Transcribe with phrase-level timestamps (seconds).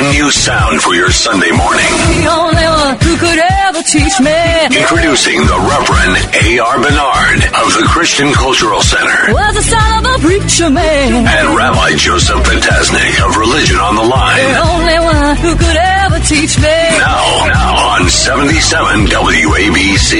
[0.00, 1.84] brand new sound for your Sunday morning.
[2.16, 3.36] The only one who could
[3.68, 4.40] ever teach me.
[4.80, 6.76] Introducing the Reverend A.R.
[6.80, 11.26] Bernard of the Christian Cultural Center Was the son of a preacher man.
[11.28, 14.40] and Rabbi Joseph Potasnik of Religion on the Line.
[14.40, 16.78] The only one who could ever teach me.
[17.04, 20.12] Now, now on 77 WABC,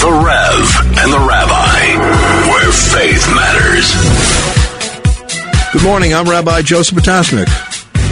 [0.00, 0.64] The Rev
[1.04, 1.76] and the Rabbi,
[2.48, 3.92] where faith matters.
[5.72, 6.14] Good morning.
[6.14, 7.67] I'm Rabbi Joseph Potasnik.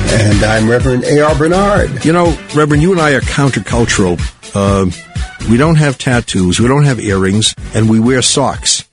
[0.09, 1.35] And I'm Reverend A.R.
[1.37, 2.05] Bernard.
[2.05, 4.19] You know, Reverend, you and I are countercultural.
[4.55, 4.91] Uh,
[5.51, 8.89] we don't have tattoos, we don't have earrings, and we wear socks.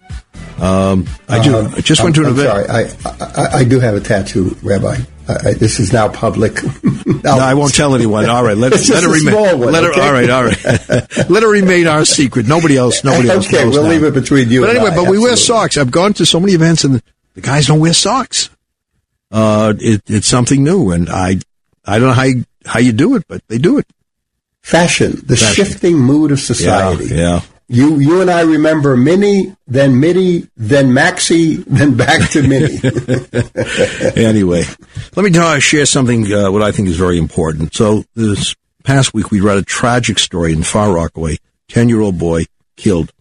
[0.59, 1.57] Um, I do.
[1.57, 2.67] I just went to an I'm event.
[2.67, 4.97] Sorry, I, I, I do have a tattoo, Rabbi.
[5.27, 6.59] I, this is now public.
[7.23, 8.25] No, I won't tell anyone.
[8.29, 9.33] All right, let, It's let it remain.
[9.33, 10.01] small one, let it, okay?
[10.01, 10.65] all right, all right.
[11.29, 12.47] let it remain our secret.
[12.49, 13.05] Nobody else.
[13.05, 13.47] Nobody else.
[13.47, 13.89] Okay, we'll now.
[13.89, 15.77] leave it between you But anyway, but we wear socks.
[15.77, 17.01] I've gone to so many events, and
[17.33, 18.49] the guys don't wear socks.
[19.33, 21.39] Uh, it, it's something new, and I,
[21.83, 23.87] I don't know how you, how you do it, but they do it.
[24.61, 25.65] Fashion, the Fashion.
[25.65, 27.07] shifting mood of society.
[27.07, 27.41] Yeah, yeah.
[27.67, 32.77] You, you and I remember Mini, then Midi, then Maxi, then back to Mini.
[34.23, 34.65] anyway,
[35.15, 37.73] let me tell, share something uh, what I think is very important.
[37.73, 41.37] So this past week we read a tragic story in Far Rockaway.
[41.67, 43.11] Ten year old boy killed.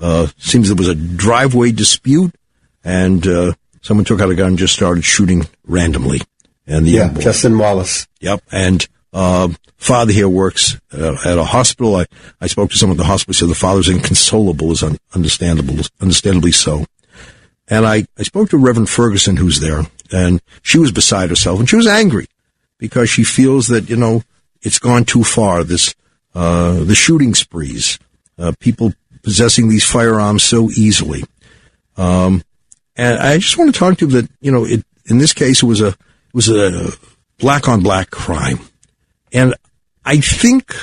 [0.00, 2.34] Uh, seems there was a driveway dispute,
[2.82, 6.20] and uh, someone took out a gun and just started shooting randomly.
[6.66, 8.06] And the yeah, Justin Wallace.
[8.20, 8.42] Yep.
[8.52, 11.96] And uh, father here works uh, at a hospital.
[11.96, 12.06] I,
[12.40, 13.34] I spoke to someone at the hospital.
[13.34, 16.84] Said the father's inconsolable, is un- understandable, understandably so.
[17.68, 21.68] And I, I spoke to Reverend Ferguson, who's there, and she was beside herself, and
[21.68, 22.26] she was angry
[22.78, 24.22] because she feels that you know
[24.62, 25.64] it's gone too far.
[25.64, 25.94] This
[26.34, 27.98] uh, the shooting sprees,
[28.38, 31.24] uh, people possessing these firearms so easily.
[31.96, 32.42] Um,
[33.00, 35.62] and I just want to talk to you that you know it in this case
[35.62, 36.92] it was a it was a
[37.38, 38.60] black on black crime,
[39.32, 39.54] and
[40.04, 40.74] I think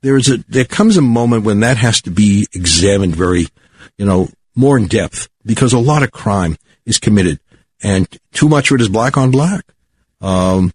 [0.00, 3.48] there is a there comes a moment when that has to be examined very
[3.98, 7.38] you know more in depth because a lot of crime is committed
[7.82, 9.64] and too much of it is black on black.
[10.22, 10.72] Um,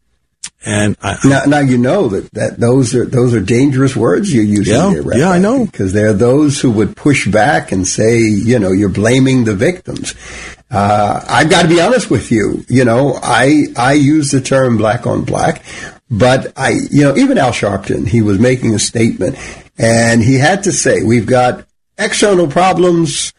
[0.65, 4.43] and I, Now, now you know that, that those are those are dangerous words you're
[4.43, 5.65] using Yeah, here, Rabbi, yeah, I know.
[5.65, 9.55] because there are those who would push back and say, you know, you're blaming the
[9.55, 10.13] victims.
[10.69, 12.65] Uh, I've got to be honest with you.
[12.67, 15.63] You know, I I use the term black on black,
[16.11, 19.37] but I, you know, even Al Sharpton, he was making a statement,
[19.77, 21.65] and he had to say, we've got
[21.97, 23.31] external problems.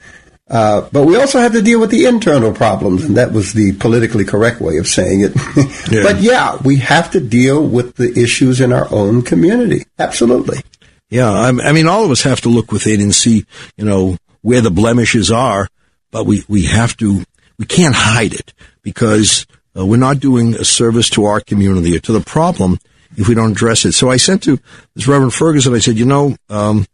[0.50, 3.72] Uh, but we also have to deal with the internal problems, and that was the
[3.72, 5.32] politically correct way of saying it.
[5.90, 6.02] Yeah.
[6.02, 9.84] but yeah, we have to deal with the issues in our own community.
[9.98, 10.60] Absolutely.
[11.08, 14.18] Yeah, I, I mean, all of us have to look within and see, you know,
[14.42, 15.68] where the blemishes are,
[16.10, 17.24] but we, we have to,
[17.58, 19.46] we can't hide it because
[19.78, 22.78] uh, we're not doing a service to our community or to the problem
[23.16, 23.92] if we don't address it.
[23.92, 24.58] So I sent to
[24.94, 26.86] this Reverend Ferguson, I said, you know, um,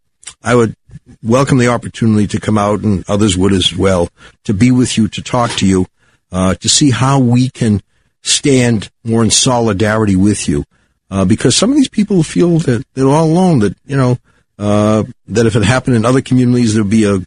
[0.43, 0.77] I would
[1.23, 4.09] welcome the opportunity to come out and others would as well
[4.45, 5.87] to be with you, to talk to you,
[6.33, 7.83] uh, to see how we can
[8.23, 10.65] stand more in solidarity with you.
[11.11, 14.19] Uh, because some of these people feel that they're all alone, that, you know,
[14.59, 17.25] uh, that if it happened in other communities, there'd be a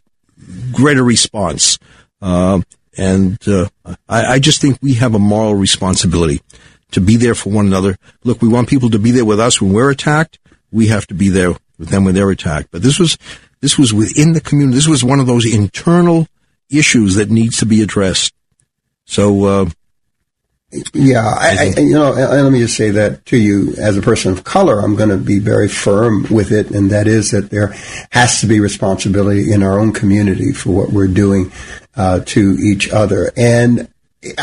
[0.72, 1.78] greater response.
[2.20, 2.60] Uh,
[2.96, 3.68] and, uh,
[4.08, 6.42] I, I just think we have a moral responsibility
[6.90, 7.96] to be there for one another.
[8.24, 10.38] Look, we want people to be there with us when we're attacked.
[10.72, 12.70] We have to be there with them when they're attacked.
[12.70, 13.16] But this was,
[13.60, 14.76] this was within the community.
[14.76, 16.26] This was one of those internal
[16.70, 18.32] issues that needs to be addressed.
[19.04, 19.70] So, uh,
[20.92, 24.02] Yeah, I, I, you know, and let me just say that to you as a
[24.02, 27.48] person of color, I'm going to be very firm with it, and that is that
[27.48, 27.74] there
[28.10, 31.50] has to be responsibility in our own community for what we're doing
[31.96, 33.32] uh, to each other.
[33.34, 33.88] And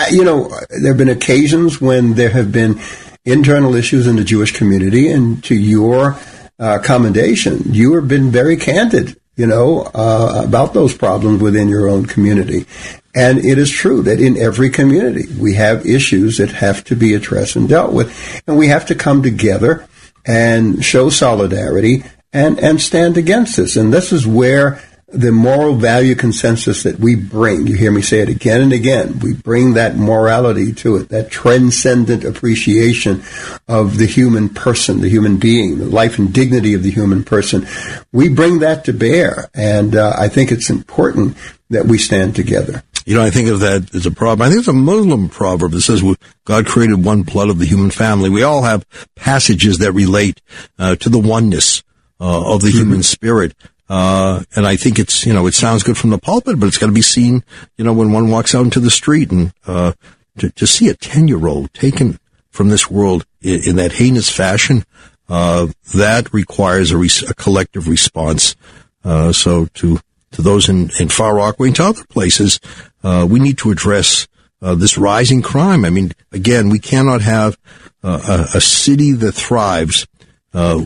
[0.09, 2.80] you know, there have been occasions when there have been
[3.24, 6.18] internal issues in the Jewish community, and to your
[6.60, 11.90] uh, commendation, you have been very candid, you know, uh, about those problems within your
[11.90, 12.66] own community.
[13.14, 17.14] And it is true that in every community we have issues that have to be
[17.14, 19.88] addressed and dealt with, and we have to come together
[20.25, 22.04] and show solidarity
[22.34, 23.78] and and stand against this.
[23.78, 28.19] And this is where the moral value consensus that we bring, you hear me say
[28.19, 33.24] it again and again, we bring that morality to it, that transcendent appreciation
[33.68, 37.68] of the human person, the human being, the life and dignity of the human person.
[38.12, 39.50] We bring that to bear.
[39.54, 41.38] And uh, I think it's important
[41.69, 42.84] that we stand together.
[43.06, 44.42] You know, I think of that as a proverb.
[44.42, 46.04] I think it's a Muslim proverb that says
[46.46, 48.31] God created one blood of the human family.
[48.31, 48.86] We all have
[49.16, 50.42] passages that relate
[50.80, 51.84] uh, to the oneness
[52.19, 53.54] uh, of the human spirit.
[53.88, 56.78] Uh, and I think it's, you know, it sounds good from the pulpit, but it's
[56.78, 57.44] got to be seen,
[57.78, 59.94] you know, when one walks out into the street and, uh,
[60.40, 64.30] to, to see a 10 year old taken from this world in, in that heinous
[64.30, 64.84] fashion,
[65.30, 66.98] uh, that requires a,
[67.30, 68.56] a, collective response.
[69.04, 70.00] Uh, so to
[70.32, 72.60] to those in, in Far Rockaway and to other places,
[73.04, 74.28] uh, we need to address
[74.62, 75.86] uh, this rising crime.
[75.86, 77.58] I mean, again, we cannot have
[78.04, 80.08] a, a, city that thrives
[80.54, 80.86] in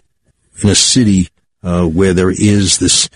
[0.64, 1.30] a city
[1.62, 3.10] where there is this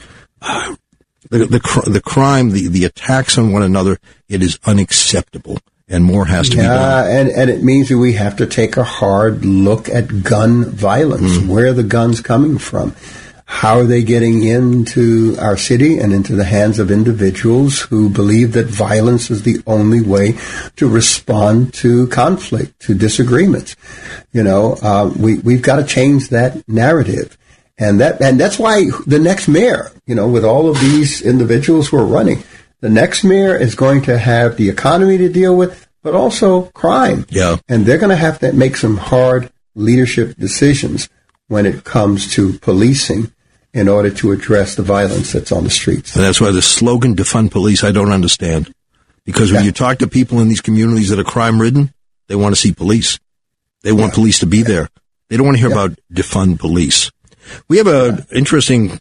[1.30, 3.98] the, the, the crime, the, the attacks on one another.
[4.30, 7.18] It is unacceptable and more has to yeah, be done.
[7.18, 11.38] And, and it means that we have to take a hard look at gun violence.
[11.38, 11.48] Mm.
[11.48, 12.96] Where are the guns coming from?
[13.46, 18.54] How are they getting into our city and into the hands of individuals who believe
[18.54, 20.38] that violence is the only way
[20.78, 23.76] to respond to conflict, to disagreements?
[24.32, 27.38] You know, uh, we, we've got to change that narrative.
[27.78, 31.90] And that, and that's why the next mayor, you know, with all of these individuals
[31.90, 32.44] who are running,
[32.82, 37.26] the next mayor is going to have the economy to deal with, but also crime.
[37.30, 37.58] Yeah.
[37.68, 41.10] And they're going to have to make some hard leadership decisions
[41.48, 43.32] when it comes to policing
[43.74, 46.16] in order to address the violence that's on the streets.
[46.16, 48.74] And that's why the slogan defund police I don't understand.
[49.26, 49.68] Because when yeah.
[49.68, 51.94] you talk to people in these communities that are crime ridden,
[52.28, 53.20] they want to see police.
[53.82, 54.16] They want yeah.
[54.16, 54.64] police to be yeah.
[54.64, 54.90] there.
[55.30, 57.12] They don't want to hear about defund police.
[57.68, 59.00] We have an interesting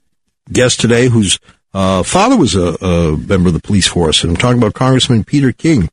[0.51, 1.39] guest today whose
[1.75, 5.25] uh, father was a, a, member of the police force, and I'm talking about Congressman
[5.25, 5.91] Peter King,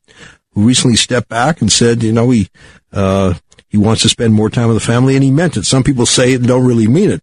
[0.52, 2.48] who recently stepped back and said, you know, he
[2.92, 3.34] uh,
[3.68, 5.64] he wants to spend more time with the family, and he meant it.
[5.64, 7.22] Some people say it and don't really mean it,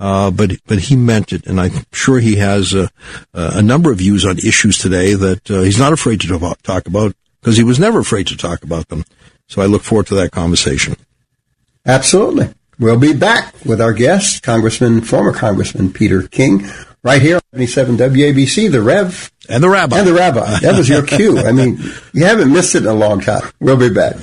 [0.00, 2.90] uh, but but he meant it, and I'm sure he has a,
[3.32, 7.14] a number of views on issues today that uh, he's not afraid to talk about
[7.40, 9.04] because he was never afraid to talk about them.
[9.48, 10.96] So I look forward to that conversation.
[11.84, 12.54] Absolutely.
[12.82, 16.66] We'll be back with our guest, Congressman, former Congressman Peter King,
[17.04, 19.30] right here on 77 WABC, the Rev.
[19.48, 20.00] And the Rabbi.
[20.00, 20.58] And the Rabbi.
[20.58, 21.38] That was your cue.
[21.38, 21.78] I mean,
[22.12, 23.48] you haven't missed it in a long time.
[23.60, 24.16] We'll be back.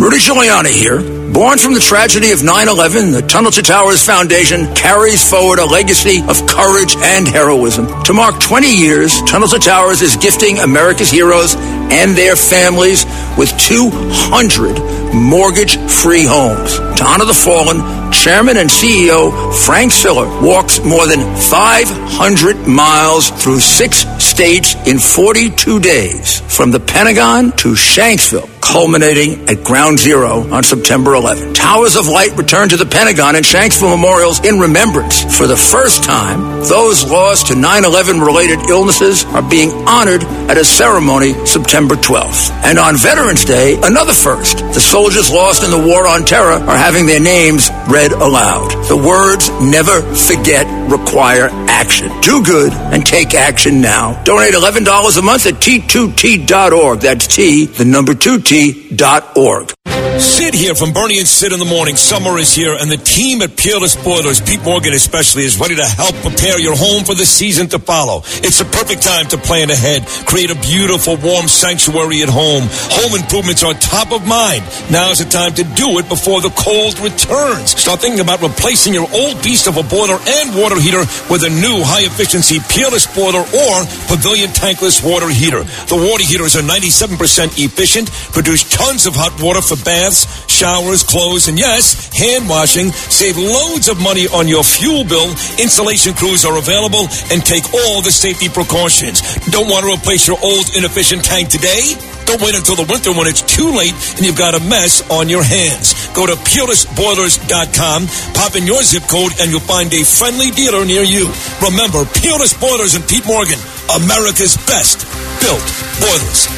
[0.00, 1.00] Rudy Giuliani here.
[1.32, 6.20] Born from the tragedy of 9-11, the Tunnel to Towers Foundation carries forward a legacy
[6.28, 7.86] of courage and heroism.
[8.04, 13.06] To mark 20 years, Tunnel to Towers is gifting America's heroes and their families
[13.38, 14.76] with 200
[15.14, 16.76] mortgage-free homes.
[16.98, 17.80] To honor the fallen,
[18.12, 19.32] Chairman and CEO
[19.64, 26.80] Frank Siller walks more than 500 miles through six states in 42 days, from the
[26.80, 31.52] Pentagon to Shanksville, culminating at Ground Zero on September 11.
[31.52, 35.20] Towers of Light return to the Pentagon and Shanksville memorials in remembrance.
[35.36, 40.64] For the first time, those lost to 9-11 related illnesses are being honored at a
[40.64, 42.50] ceremony September 12th.
[42.64, 44.58] And on Veterans Day, another first.
[44.72, 48.70] The soldiers lost in the War on Terror are having their names read aloud.
[48.86, 52.08] The words never forget require action.
[52.20, 54.22] Do good and take action now.
[54.22, 57.00] Donate $11 a month at T2T.org.
[57.00, 59.72] That's T, the number 2T dot org.
[60.20, 61.96] Sid here from Bernie and Sid in the morning.
[61.96, 65.84] Summer is here, and the team at Peerless Boilers, Pete Morgan especially, is ready to
[65.84, 68.20] help prepare your home for the season to follow.
[68.44, 70.04] It's the perfect time to plan ahead.
[70.28, 72.68] Create a beautiful, warm sanctuary at home.
[73.00, 74.62] Home improvements are top of mind.
[74.92, 77.72] Now's the time to do it before the cold returns.
[77.72, 81.50] Start thinking about replacing your old beast of a boiler and water heater with a
[81.50, 83.74] new high efficiency Peerless boiler or
[84.12, 85.64] Pavilion tankless water heater.
[85.88, 87.16] The water heaters are 97%
[87.56, 92.90] efficient, produce tons of hot water for baths, showers, clothes, and yes, hand washing.
[92.90, 95.30] Save loads of money on your fuel bill.
[95.62, 99.22] Installation crews are available and take all the safety precautions.
[99.54, 101.94] Don't want to replace your old inefficient tank today?
[102.26, 105.30] Don't wait until the winter when it's too late and you've got a mess on
[105.30, 105.94] your hands.
[106.10, 111.06] Go to peerlessboilers.com, pop in your zip code, and you'll find a friendly dealer near
[111.06, 111.30] you.
[111.62, 113.62] Remember, Peerless Boilers and Pete Morgan,
[114.02, 115.06] America's best
[115.38, 115.62] built
[116.02, 116.50] boilers.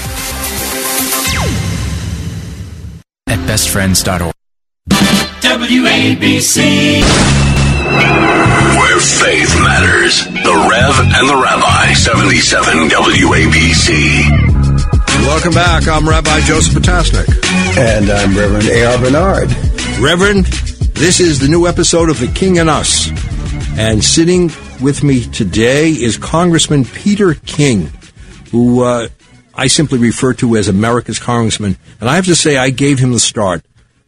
[3.27, 4.35] At bestfriends.org.
[5.41, 7.01] WABC.
[8.77, 10.25] Where faith matters.
[10.25, 13.97] The Rev and the Rabbi, 77 WABC.
[15.27, 15.89] Welcome back.
[15.89, 17.29] I'm Rabbi Joseph Potasnik.
[17.79, 18.99] And I'm Reverend A.R.
[18.99, 19.49] Bernard.
[20.01, 20.45] Reverend,
[20.95, 23.09] this is the new episode of The King and Us.
[23.79, 24.51] And sitting
[24.83, 27.91] with me today is Congressman Peter King,
[28.51, 29.09] who uh,
[29.57, 31.77] I simply refer to as America's Congressman.
[32.01, 33.65] And I have to say, I gave him the start.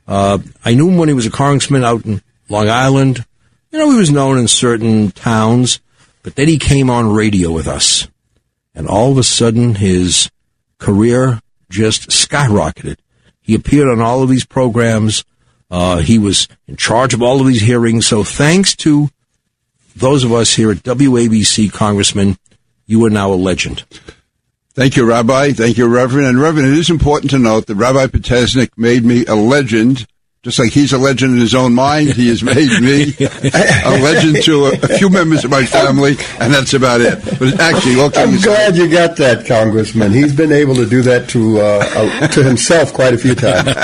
[0.06, 3.24] Uh, I knew him when he was a congressman out in Long Island.
[3.70, 5.80] You know, he was known in certain towns,
[6.22, 8.08] but then he came on radio with us.
[8.74, 10.30] And all of a sudden, his
[10.78, 12.98] career just skyrocketed.
[13.40, 15.24] He appeared on all of these programs.
[15.70, 18.06] Uh, he was in charge of all of these hearings.
[18.06, 19.08] So thanks to
[19.96, 22.38] those of us here at WABC, Congressman,
[22.86, 23.84] you are now a legend.
[24.76, 25.52] Thank you, Rabbi.
[25.52, 26.26] Thank you, Reverend.
[26.26, 30.06] And Reverend, it is important to note that Rabbi Potasnik made me a legend
[30.46, 34.44] just like he's a legend in his own mind, he has made me a legend
[34.44, 37.18] to a, a, few members of my family, and that's about it.
[37.40, 40.12] But actually, I'm glad you got that, Congressman.
[40.12, 43.74] He's been able to do that to uh, uh, to himself quite a few times.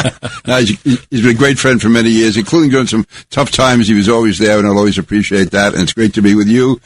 [0.46, 0.80] no, he's,
[1.10, 3.88] he's been a great friend for many years, including during some tough times.
[3.88, 5.74] He was always there, and I'll always appreciate that.
[5.74, 6.80] And it's great to be with you,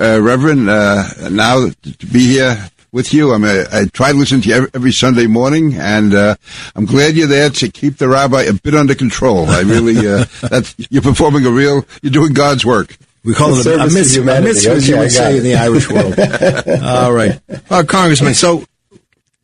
[0.00, 0.70] uh, Reverend.
[0.70, 3.32] Uh, now to be here with you.
[3.32, 6.36] I'm a, I try to listen to you every, every Sunday morning, and uh,
[6.74, 9.46] I'm glad you're there to keep the rabbi a bit under control.
[9.46, 12.96] I really, uh, that's you're performing a real, you're doing God's work.
[13.24, 15.90] We call it a, a, miss, a mitzvah, as you would say in the Irish
[15.90, 16.14] world.
[16.84, 17.40] All right,
[17.70, 18.34] uh, Congressman.
[18.34, 18.64] So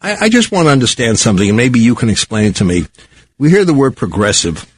[0.01, 2.87] I, I just want to understand something, and maybe you can explain it to me.
[3.39, 4.71] We hear the word progressive.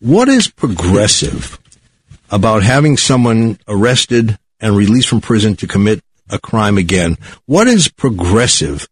[0.00, 1.58] What is progressive
[2.30, 6.02] about having someone arrested and released from prison to commit
[6.32, 7.16] a crime again.
[7.46, 8.88] What is progressive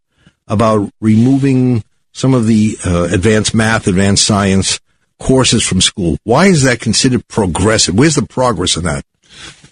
[0.47, 4.80] about removing some of the uh, advanced math, advanced science
[5.18, 6.18] courses from school?
[6.25, 7.95] Why is that considered progressive?
[7.95, 9.04] Where's the progress in that?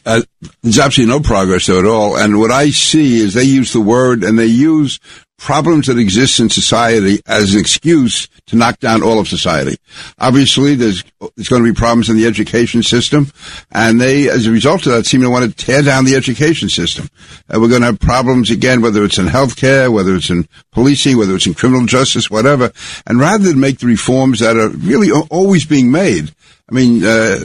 [0.04, 0.22] Uh,
[0.62, 2.16] there's absolutely no progress at all.
[2.16, 5.00] And what I see is they use the word and they use
[5.38, 9.76] problems that exist in society as an excuse to knock down all of society.
[10.18, 11.04] Obviously, there's,
[11.36, 13.30] there's going to be problems in the education system,
[13.70, 16.68] and they, as a result of that, seem to want to tear down the education
[16.68, 17.08] system.
[17.48, 21.18] Uh, we're going to have problems again, whether it's in healthcare, whether it's in policing,
[21.18, 22.72] whether it's in criminal justice, whatever.
[23.06, 26.34] And rather than make the reforms that are really always being made,
[26.70, 27.40] I mean, uh,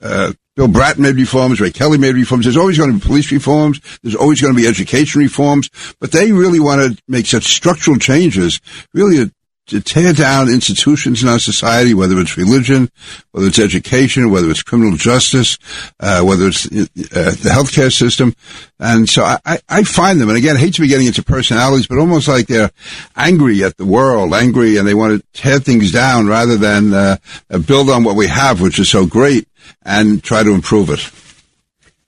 [0.00, 2.44] uh, Bill Bratton made reforms, Ray Kelly made reforms.
[2.44, 3.80] There's always going to be police reforms.
[4.02, 5.70] There's always going to be education reforms.
[6.00, 8.60] But they really want to make such structural changes,
[8.92, 9.32] really to,
[9.68, 12.90] to tear down institutions in our society, whether it's religion,
[13.30, 15.58] whether it's education, whether it's criminal justice,
[16.00, 18.34] uh, whether it's uh, the healthcare system.
[18.80, 21.86] And so I, I find them, and again, I hate to be getting into personalities,
[21.86, 22.72] but almost like they're
[23.14, 27.16] angry at the world, angry, and they want to tear things down rather than uh,
[27.64, 29.46] build on what we have, which is so great
[29.82, 31.10] and try to improve it.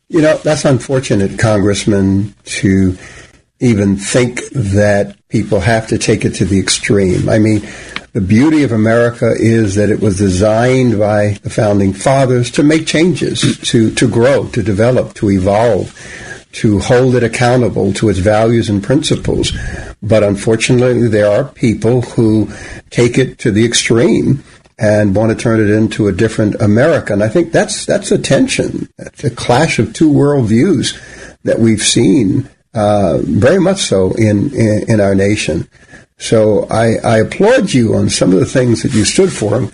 [0.08, 2.96] You know, that's unfortunate, Congressman, to
[3.60, 7.28] even think that people have to take it to the extreme.
[7.28, 7.60] I mean,
[8.12, 12.86] the beauty of America is that it was designed by the founding fathers to make
[12.86, 15.94] changes, to, to grow, to develop, to evolve,
[16.52, 19.52] to hold it accountable to its values and principles.
[20.02, 22.50] But unfortunately, there are people who
[22.90, 24.42] take it to the extreme
[24.80, 27.12] and want to turn it into a different America.
[27.12, 30.98] And I think that's that's a tension, that's a clash of two worldviews
[31.44, 35.68] that we've seen uh, very much so in, in, in our nation.
[36.18, 39.70] So I, I, applaud you on some of the things that you stood for,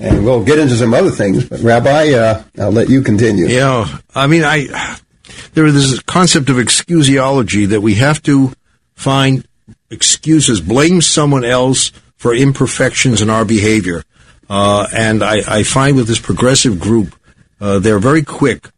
[0.00, 1.44] and we'll get into some other things.
[1.44, 3.46] But Rabbi, uh, I'll let you continue.
[3.46, 4.96] Yeah, I mean, I
[5.54, 8.52] there is this concept of excusiology that we have to
[8.94, 9.46] find
[9.90, 14.02] excuses, blame someone else for imperfections in our behavior.
[14.50, 17.14] Uh, and I, I, find with this progressive group,
[17.60, 18.68] uh, they're very quick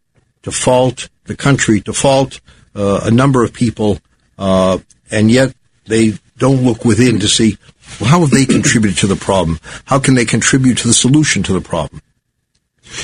[0.43, 2.43] to fault the country, to fault
[2.76, 3.99] uh, a number of people,
[4.37, 4.79] uh,
[5.11, 5.55] and yet
[5.87, 7.57] they don't look within to see
[7.99, 9.59] well, how have they contributed to the problem?
[9.87, 12.02] How can they contribute to the solution to the problem?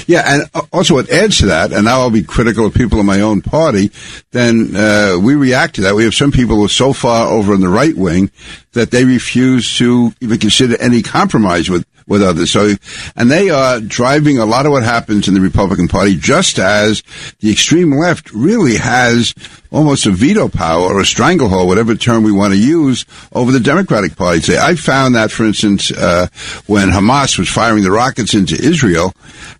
[0.07, 3.07] Yeah, and also what adds to that, and now I'll be critical of people in
[3.07, 3.91] my own party,
[4.33, 5.95] then uh, we react to that.
[5.95, 8.31] We have some people who are so far over in the right wing
[8.73, 12.51] that they refuse to even consider any compromise with with others.
[12.51, 12.73] So,
[13.15, 17.03] and they are driving a lot of what happens in the Republican Party, just as
[17.41, 19.35] the extreme left really has
[19.71, 23.61] almost a veto power or a stranglehold, whatever term we want to use, over the
[23.61, 24.59] Democratic Party today.
[24.59, 26.29] I found that, for instance, uh,
[26.67, 29.13] when Hamas was firing the rockets into Israel,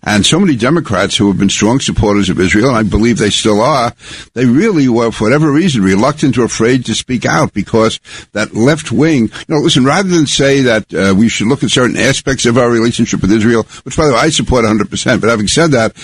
[0.03, 3.29] and so many Democrats who have been strong supporters of Israel, and I believe they
[3.29, 3.93] still are,
[4.33, 7.99] they really were, for whatever reason, reluctant or afraid to speak out because
[8.31, 11.69] that left wing, you know, listen, rather than say that uh, we should look at
[11.69, 15.29] certain aspects of our relationship with Israel, which, by the way, I support 100%, but
[15.29, 15.95] having said that,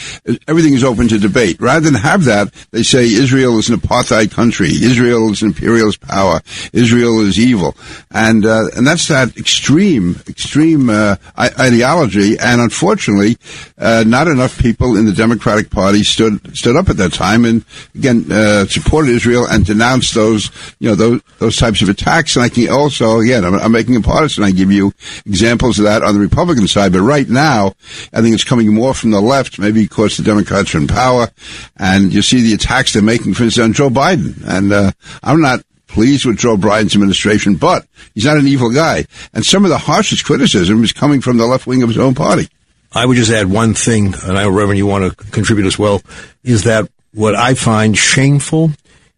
[0.48, 1.60] everything is open to debate.
[1.60, 4.68] Rather than have that, they say Israel is an apartheid country.
[4.68, 6.42] Israel is imperialist power.
[6.74, 7.76] Israel is evil.
[8.12, 12.38] And, uh, and that's that extreme, extreme, uh, ideology.
[12.38, 13.38] And unfortunately,
[13.78, 17.64] uh, not enough people in the Democratic Party stood, stood up at that time and
[17.96, 22.36] again, uh, supported Israel and denounced those, you know, those, those types of attacks.
[22.36, 24.44] And I can also, again, I'm, I'm making a partisan.
[24.44, 24.94] I give you
[25.26, 26.92] examples of that on the Republican side.
[26.92, 27.74] But right now,
[28.14, 31.30] I think it's coming more from the left, maybe because the Democrats are in power.
[31.78, 34.44] And you see the attacks they're making, for instance, on Joe Biden.
[34.48, 34.92] And uh,
[35.24, 39.06] I'm not pleased with Joe Biden's administration, but he's not an evil guy.
[39.34, 42.16] And some of the harshest criticism is coming from the left wing of his own
[42.16, 42.50] party.
[42.92, 45.78] I would just add one thing, and I know, Reverend, you want to contribute as
[45.78, 46.02] well,
[46.44, 48.72] is that what I find shameful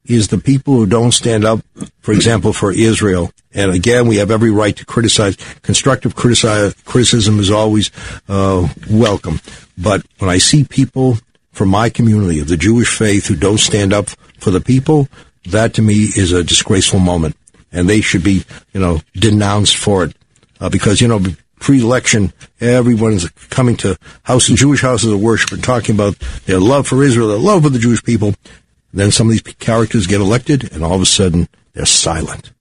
[0.06, 1.60] is the people who don't stand up,
[2.00, 3.32] for example, for Israel.
[3.54, 5.36] And again, we have every right to criticize.
[5.62, 7.92] Constructive criticism is always
[8.30, 9.42] uh, welcome.
[9.78, 11.18] But when I see people
[11.58, 14.10] from my community of the Jewish faith who don't stand up
[14.40, 15.08] for the people,
[15.46, 17.36] that to me is a disgraceful moment.
[17.72, 20.16] And they should be, you know, denounced for it.
[20.60, 21.20] Uh, because, you know,
[21.60, 27.04] pre-election, everyone's coming to houses, Jewish houses of worship and talking about their love for
[27.04, 28.36] Israel, their love for the Jewish people.
[28.94, 32.52] Then some of these characters get elected, and all of a sudden they're silent.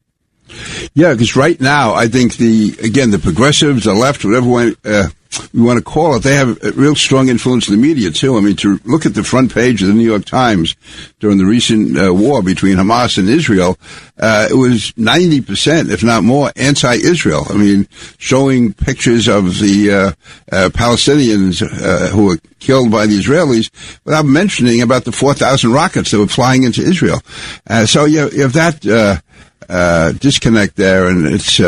[0.95, 5.09] Yeah, because right now I think the again the progressives, the left, whatever uh,
[5.53, 8.37] we want to call it, they have a real strong influence in the media too.
[8.37, 10.77] I mean, to look at the front page of the New York Times
[11.21, 13.79] during the recent uh, war between Hamas and Israel,
[14.19, 17.47] uh, it was ninety percent, if not more, anti-Israel.
[17.49, 17.89] I mean,
[18.19, 23.71] showing pictures of the uh, uh Palestinians uh, who were killed by the Israelis,
[24.05, 27.21] without mentioning about the four thousand rockets that were flying into Israel.
[27.69, 29.23] Uh, so you, you have that
[29.69, 31.61] uh, disconnect there, and it's.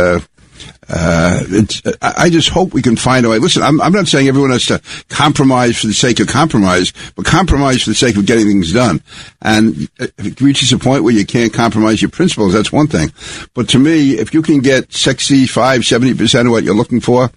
[0.89, 1.43] Uh,
[1.85, 3.39] uh, I just hope we can find a way.
[3.39, 7.27] Listen, I'm, I'm, not saying everyone has to compromise for the sake of compromise, but
[7.27, 9.03] compromise for the sake of getting things done.
[9.43, 13.13] And if it reaches a point where you can't compromise your principles, that's one thing.
[13.53, 17.31] But to me, if you can get 65, 70% of what you're looking for,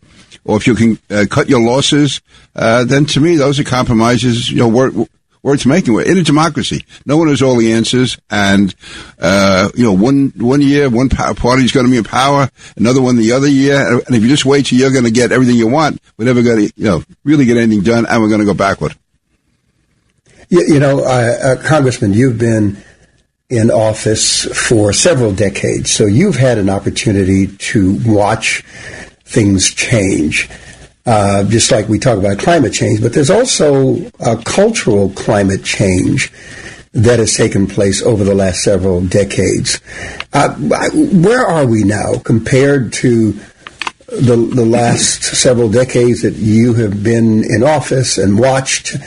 [0.45, 2.21] or if you can uh, cut your losses,
[2.55, 5.09] uh, then to me, those are compromises, you know, worth,
[5.43, 5.93] worth making.
[5.93, 6.85] We're in a democracy.
[7.05, 8.17] No one has all the answers.
[8.29, 8.73] And,
[9.19, 13.01] uh, you know, one, one year, one party is going to be in power, another
[13.01, 13.99] one the other year.
[14.05, 16.43] And if you just wait till you're going to get everything you want, we're never
[16.43, 18.95] going to, you know, really get anything done and we're going to go backward.
[20.49, 22.77] You, you know, uh, uh, Congressman, you've been
[23.49, 28.63] in office for several decades, so you've had an opportunity to watch
[29.25, 30.49] things change
[31.05, 36.31] uh, just like we talk about climate change, but there's also a cultural climate change
[36.93, 39.79] that has taken place over the last several decades.
[40.33, 43.31] Uh, where are we now compared to
[44.07, 48.97] the, the last several decades that you have been in office and watched?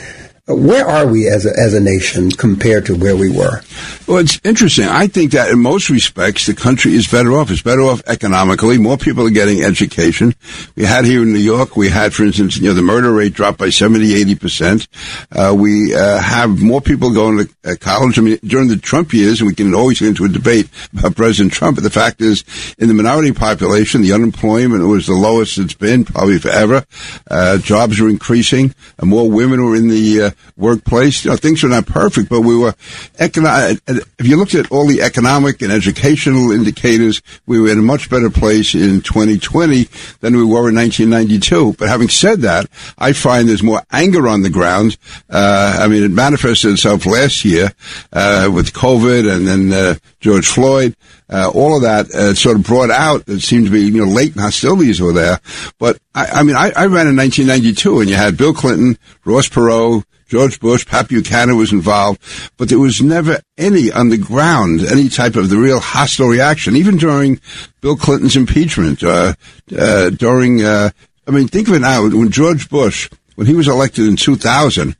[0.47, 3.61] Where are we as a, as a nation compared to where we were?
[4.07, 4.85] Well, it's interesting.
[4.85, 7.49] I think that in most respects, the country is better off.
[7.49, 8.77] It's better off economically.
[8.77, 10.35] More people are getting education.
[10.75, 13.33] We had here in New York, we had, for instance, you know, the murder rate
[13.33, 14.87] dropped by 70, 80%.
[15.31, 18.19] Uh, we uh, have more people going to uh, college.
[18.19, 21.15] I mean, during the Trump years, and we can always get into a debate about
[21.15, 22.43] President Trump, but the fact is,
[22.77, 26.85] in the minority population, the unemployment was the lowest it's been probably forever.
[27.31, 28.75] Uh, jobs are increasing.
[28.99, 31.25] Uh, more women were in the uh, workplace.
[31.25, 32.73] You know, things were not perfect, but we were
[33.19, 37.83] economic if you looked at all the economic and educational indicators, we were in a
[37.83, 39.87] much better place in 2020
[40.21, 41.75] than we were in 1992.
[41.77, 42.67] But having said that,
[42.97, 44.97] I find there's more anger on the ground.
[45.29, 47.71] Uh, I mean, it manifested itself last year
[48.13, 50.95] uh, with COVID and then uh, George Floyd.
[51.27, 53.23] Uh, all of that uh, sort of brought out.
[53.27, 55.39] It seemed to be you know latent hostilities were there.
[55.79, 59.49] But I, I mean, I, I ran in 1992, and you had Bill Clinton, Ross
[59.49, 62.19] Perot, George Bush, Pat Buchanan was involved,
[62.57, 66.75] but there was never any on the ground, any type of the real hostile reaction,
[66.75, 67.39] even during
[67.81, 69.33] Bill Clinton's impeachment, uh,
[69.77, 70.89] uh, during, uh,
[71.27, 74.95] I mean, think of it now, when George Bush, when he was elected in 2000,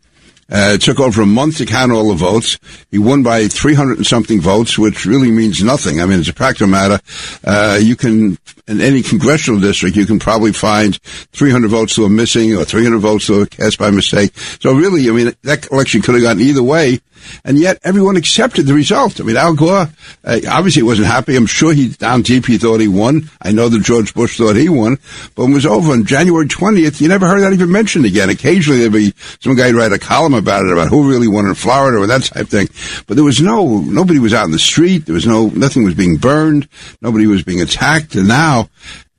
[0.50, 2.60] uh, it took over a month to count all the votes.
[2.92, 6.00] He won by 300 and something votes, which really means nothing.
[6.00, 7.00] I mean, it's a practical matter.
[7.44, 11.02] Uh, you can, in any congressional district, you can probably find
[11.34, 14.38] 300 votes that were missing or 300 votes that were cast by mistake.
[14.60, 17.02] So really, I mean, that election could have gone either way
[17.44, 19.20] and yet everyone accepted the result.
[19.20, 19.90] I mean, Al Gore
[20.24, 21.36] uh, obviously wasn't happy.
[21.36, 23.30] I'm sure he down deep he thought he won.
[23.42, 24.98] I know that George Bush thought he won,
[25.36, 28.30] but when it was over on January 20th, you never heard that even mentioned again.
[28.30, 31.56] Occasionally there'd be some guy write a column about it about who really won in
[31.56, 32.68] Florida or that type thing,
[33.08, 35.06] but there was no nobody was out in the street.
[35.06, 36.68] There was no nothing was being burned.
[37.02, 38.70] Nobody was being attacked, and now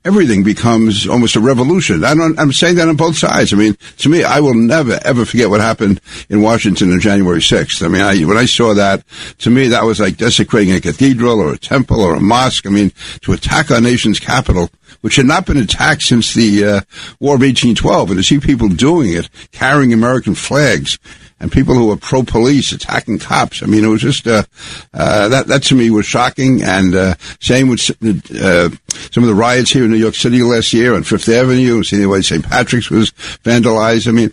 [0.07, 2.05] everything becomes almost a revolution.
[2.05, 3.51] I am saying that on both sides.
[3.51, 7.41] I mean, to me, I will never ever forget what happened in Washington on January
[7.41, 7.83] 6th.
[7.83, 9.03] I mean, I, when I saw that,
[9.39, 12.65] to me, that was like desecrating a cathedral or a temple or a mosque.
[12.65, 14.69] I mean, to attack our nation's capital,
[15.01, 16.81] which had not been attacked since the uh,
[17.19, 20.97] War of 1812, and to see people doing it, carrying American flags,
[21.39, 23.61] and people who were pro police attacking cops.
[23.61, 24.43] I mean, it was just uh,
[24.93, 26.63] uh, that that to me was shocking.
[26.63, 28.69] And uh, same with uh,
[29.11, 31.83] some of the riots here in New York City last year on Fifth Avenue.
[31.83, 32.43] Seeing the way St.
[32.43, 33.11] Patrick's was
[33.43, 34.07] vandalized.
[34.07, 34.31] I mean,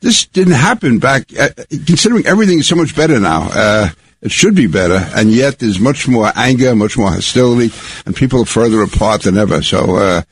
[0.00, 1.26] this didn't happen back.
[1.38, 1.50] Uh,
[1.86, 3.92] considering everything is so much better now.
[4.24, 7.70] It should be better, and yet there's much more anger, much more hostility,
[8.06, 9.62] and people are further apart than ever.
[9.62, 10.22] So, uh,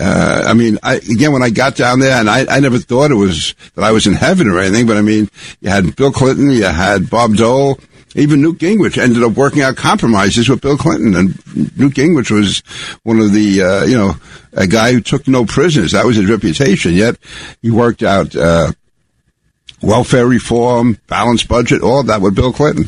[0.00, 3.10] uh, I mean, I, again, when I got down there, and I, I never thought
[3.10, 5.28] it was that I was in heaven or anything, but I mean,
[5.60, 7.78] you had Bill Clinton, you had Bob Dole,
[8.14, 12.62] even Newt Gingrich ended up working out compromises with Bill Clinton, and Newt Gingrich was
[13.02, 14.14] one of the uh, you know
[14.54, 15.92] a guy who took no prisoners.
[15.92, 16.94] That was his reputation.
[16.94, 17.18] Yet
[17.60, 18.72] he worked out uh,
[19.82, 22.84] welfare reform, balanced budget, all that with Bill Clinton.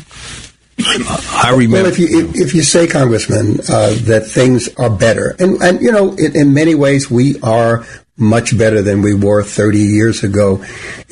[0.79, 1.83] I remember.
[1.83, 5.91] Well, if you if, you say, Congressman, uh, that things are better, and and you
[5.91, 7.85] know, in, in many ways, we are
[8.17, 10.63] much better than we were 30 years ago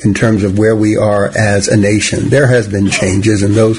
[0.04, 2.28] in terms of where we are as a nation.
[2.28, 3.78] There has been changes, and those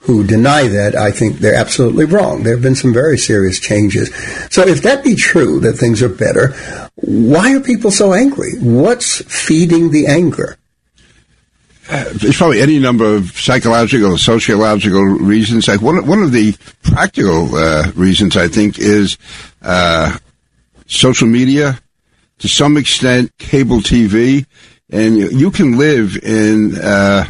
[0.00, 2.42] who deny that, I think they're absolutely wrong.
[2.42, 4.14] There have been some very serious changes.
[4.50, 6.54] So if that be true, that things are better,
[6.94, 8.58] why are people so angry?
[8.58, 10.56] What's feeding the anger?
[11.88, 15.68] There's probably any number of psychological, sociological reasons.
[15.68, 19.16] Like one, one of the practical uh, reasons, I think, is
[19.62, 20.18] uh,
[20.86, 21.80] social media,
[22.38, 24.46] to some extent, cable TV,
[24.90, 26.76] and you can live in.
[26.76, 27.24] Uh,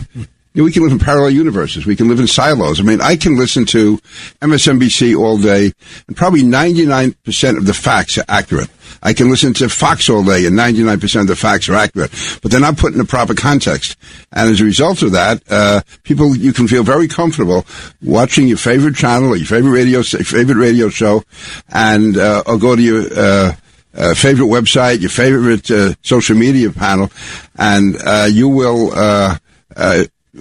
[0.54, 1.86] we can live in parallel universes.
[1.86, 2.80] We can live in silos.
[2.80, 3.98] I mean, I can listen to
[4.42, 5.72] MSNBC all day,
[6.08, 8.68] and probably 99% of the facts are accurate.
[9.02, 12.10] I can listen to Fox all day, and 99% of the facts are accurate,
[12.42, 13.96] but they're not put in the proper context.
[14.32, 17.64] And as a result of that, uh, people, you can feel very comfortable
[18.02, 21.22] watching your favorite channel or your favorite radio, favorite radio show,
[21.68, 23.54] and uh, or go to your uh,
[23.94, 27.10] uh, favorite website, your favorite uh, social media panel,
[27.56, 28.92] and uh, you will.
[28.94, 29.36] Uh,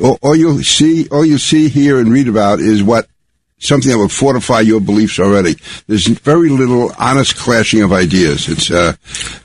[0.01, 3.07] all, all you'll see, all you see, hear, and read about is what
[3.59, 5.55] something that will fortify your beliefs already.
[5.87, 8.47] There's very little honest clashing of ideas.
[8.47, 8.93] It's uh,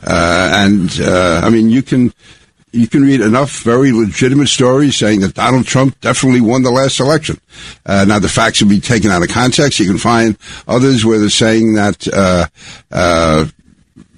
[0.07, 2.12] uh, and uh, I mean you can
[2.72, 7.01] you can read enough very legitimate stories saying that Donald Trump definitely won the last
[7.01, 7.38] election.
[7.85, 9.79] Uh, now the facts will be taken out of context.
[9.79, 12.46] You can find others where they're saying that uh,
[12.90, 13.46] uh,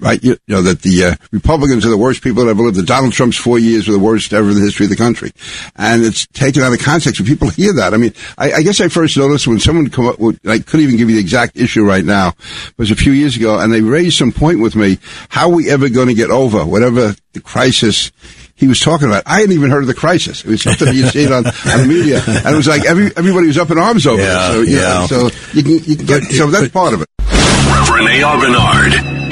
[0.00, 0.22] right?
[0.22, 2.86] You, you know, that the uh, Republicans are the worst people that ever lived, that
[2.86, 5.32] Donald Trump's four years were the worst ever in the history of the country.
[5.76, 7.94] And it's taken out of context when people hear that.
[7.94, 10.84] I mean, I, I guess I first noticed when someone come up with, I couldn't
[10.84, 13.72] even give you the exact issue right now, it was a few years ago, and
[13.72, 17.14] they raised some point with me, how are we ever going to get over whatever
[17.32, 18.12] the crisis
[18.56, 19.24] he was talking about.
[19.26, 20.44] I hadn't even heard of the crisis.
[20.44, 23.48] It was something you'd seen on, on the media, and it was like every, everybody
[23.48, 24.52] was up in arms over Yeah, it.
[24.52, 25.06] So, you know, yeah.
[25.06, 27.08] so you can, you can get, so that's part of it.
[27.18, 28.38] Reverend A.R.
[28.40, 29.23] Bernard,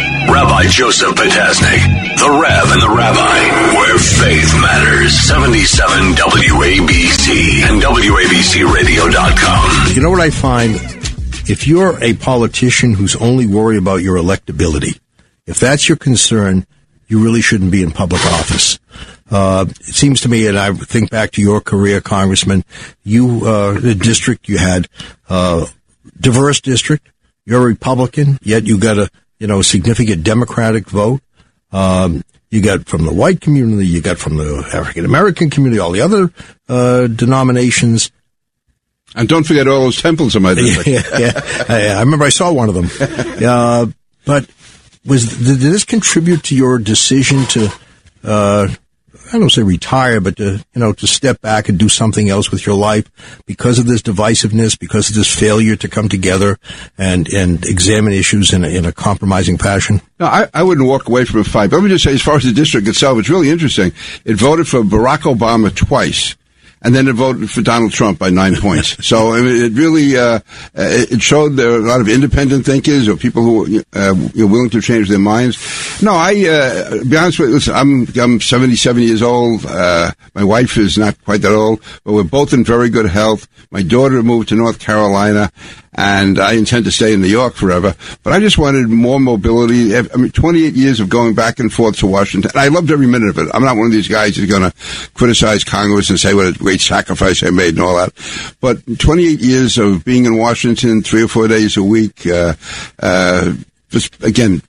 [0.63, 1.83] Rabbi Joseph Potasnik,
[2.19, 5.13] The Rev and the Rabbi, where faith matters.
[5.27, 9.97] 77 WABC and WABCRadio.com.
[9.97, 10.77] You know what I find?
[11.51, 15.01] If you're a politician who's only worried about your electability,
[15.47, 16.65] if that's your concern,
[17.09, 18.79] you really shouldn't be in public office.
[19.33, 22.65] Uh, it seems to me, and I think back to your career, Congressman,
[23.03, 24.87] you, uh, the district you had,
[25.29, 25.67] uh,
[26.21, 27.09] diverse district.
[27.45, 29.11] You're a Republican, yet you got a,
[29.43, 31.21] you know, significant Democratic vote.
[31.73, 35.91] Um, you got from the white community, you got from the African American community, all
[35.91, 36.33] the other,
[36.69, 38.13] uh, denominations.
[39.17, 40.89] And don't forget all those temples in my district.
[40.89, 41.65] yeah, yeah.
[41.69, 42.89] I, I remember I saw one of them.
[43.43, 43.87] Uh,
[44.25, 44.49] but
[45.05, 47.73] was did this contribute to your decision to,
[48.23, 48.69] uh,
[49.33, 52.51] I don't say retire, but to you know to step back and do something else
[52.51, 53.11] with your life
[53.47, 56.59] because of this divisiveness, because of this failure to come together
[56.99, 60.03] and and examine issues in a, in a compromising fashion?
[60.21, 61.71] No, I, I wouldn't walk away from a fight.
[61.71, 63.93] But let me just say, as far as the district itself, it's really interesting.
[64.25, 66.37] It voted for Barack Obama twice.
[66.85, 68.97] And then it voted for Donald Trump by nine points.
[69.13, 70.41] So I mean, it really uh,
[70.75, 74.71] it showed there are a lot of independent thinkers or people who uh, are willing
[74.71, 76.03] to change their minds.
[76.03, 79.67] No, I uh, be honest with you, listen, I'm I'm 77 years old.
[79.67, 83.49] Uh, my wife is not quite that old, but we're both in very good health.
[83.71, 85.53] My daughter moved to North Carolina,
[85.95, 87.95] and I intend to stay in New York forever.
[88.23, 89.97] But I just wanted more mobility.
[89.97, 92.51] I mean, 28 years of going back and forth to Washington.
[92.55, 93.51] I loved every minute of it.
[93.53, 94.75] I'm not one of these guys who's going to
[95.15, 98.13] criticize Congress and say what a great sacrifice they made and all that.
[98.61, 102.55] But 28 years of being in Washington three or four days a week, uh,
[102.99, 103.55] uh,
[103.91, 104.63] just again,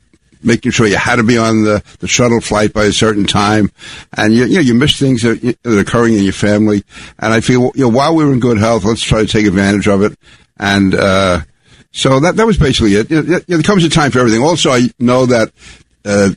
[0.44, 3.72] making sure you had to be on the, the shuttle flight by a certain time,
[4.16, 6.84] and you, you know you miss things that, that are occurring in your family.
[7.20, 9.46] And I feel you know while we were in good health, let's try to take
[9.46, 10.18] advantage of it.
[10.58, 11.42] And uh,
[11.92, 13.10] so that that was basically it.
[13.10, 14.42] You know, there comes a time for everything.
[14.42, 15.52] Also, I know that.
[16.06, 16.32] Uh,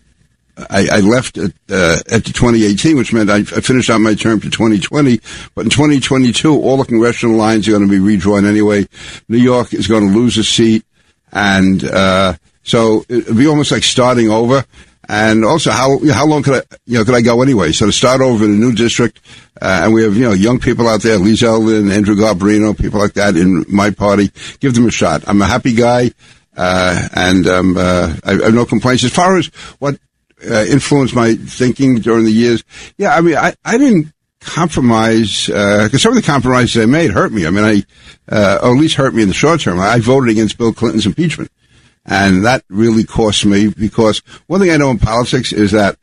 [0.59, 4.15] I, I left at, uh, at the 2018, which meant I, I finished out my
[4.15, 5.21] term to 2020.
[5.55, 8.87] But in 2022, all the congressional lines are going to be redrawn anyway.
[9.29, 10.85] New York is going to lose a seat,
[11.31, 12.35] and uh,
[12.67, 14.65] so it'd be almost like starting over.
[15.09, 17.71] And also, how how long could I you know could I go anyway?
[17.71, 19.21] So to start over in a new district,
[19.63, 22.99] uh, and we have you know young people out there, Lee Zeldin, Andrew Garbarino, people
[22.99, 24.33] like that in my party.
[24.59, 25.23] Give them a shot.
[25.29, 26.11] I'm a happy guy,
[26.57, 29.47] uh, and um, uh, I, I have no complaints as far as
[29.79, 29.97] what
[30.45, 32.65] uh, influenced my thinking during the years.
[32.99, 37.33] Yeah, I mean, I, I didn't compromise, because some of the compromises I made hurt
[37.33, 37.47] me.
[37.47, 37.83] I mean, I,
[38.35, 39.79] uh, or at least hurt me in the short term.
[39.79, 41.51] I voted against Bill Clinton's impeachment.
[42.07, 45.99] And that really cost me because one thing I know in politics is that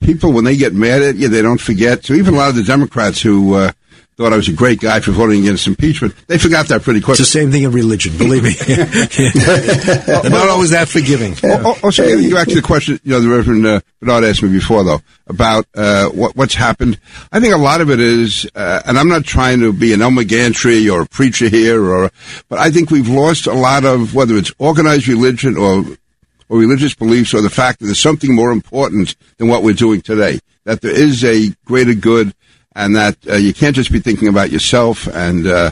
[0.00, 2.04] people, when they get mad at you, they don't forget.
[2.04, 3.72] So even a lot of the Democrats who, uh,
[4.16, 6.14] thought I was a great guy for voting against impeachment.
[6.28, 7.18] They forgot that pretty quick.
[7.18, 8.52] It's the same thing in religion, believe me.
[8.66, 11.34] They're not always that forgiving.
[11.82, 14.84] Also, you back to the question, you know, the Reverend uh, Bernard asked me before,
[14.84, 17.00] though, about uh, what, what's happened.
[17.32, 20.02] I think a lot of it is, uh, and I'm not trying to be an
[20.02, 22.10] Elmer Gantry or a preacher here, or,
[22.48, 25.84] but I think we've lost a lot of, whether it's organized religion or
[26.50, 30.02] or religious beliefs or the fact that there's something more important than what we're doing
[30.02, 30.38] today.
[30.64, 32.34] That there is a greater good
[32.74, 35.70] and that uh, you can't just be thinking about yourself and uh,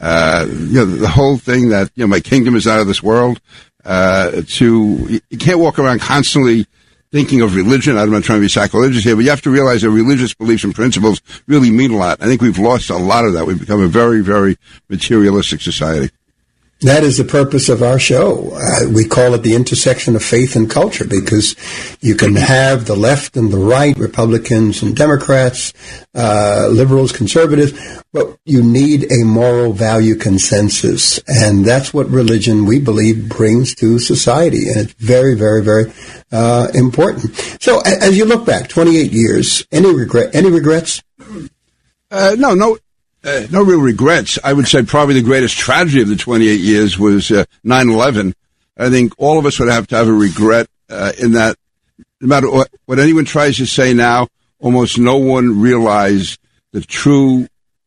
[0.00, 3.02] uh, you know the whole thing that you know my kingdom is out of this
[3.02, 3.40] world.
[3.84, 6.66] Uh, to you can't walk around constantly
[7.12, 7.96] thinking of religion.
[7.96, 10.64] I'm not trying to be sacrilegious here, but you have to realize that religious beliefs
[10.64, 12.20] and principles really mean a lot.
[12.20, 13.46] I think we've lost a lot of that.
[13.46, 14.56] We've become a very, very
[14.88, 16.12] materialistic society.
[16.84, 18.50] That is the purpose of our show.
[18.54, 21.56] Uh, we call it the intersection of faith and culture because
[22.02, 25.72] you can have the left and the right, Republicans and Democrats,
[26.14, 27.72] uh, liberals, conservatives,
[28.12, 31.18] but you need a moral value consensus.
[31.26, 34.68] And that's what religion, we believe, brings to society.
[34.68, 35.90] And it's very, very, very
[36.32, 37.34] uh, important.
[37.62, 41.02] So as you look back, 28 years, any regret, any regrets?
[42.10, 42.76] Uh, no, no,
[43.24, 44.38] uh, no real regrets.
[44.44, 48.34] I would say probably the greatest tragedy of the 28 years was uh, 9/11.
[48.76, 51.56] I think all of us would have to have a regret uh, in that.
[52.20, 56.38] No matter what, what anyone tries to say now, almost no one realized
[56.72, 57.46] the true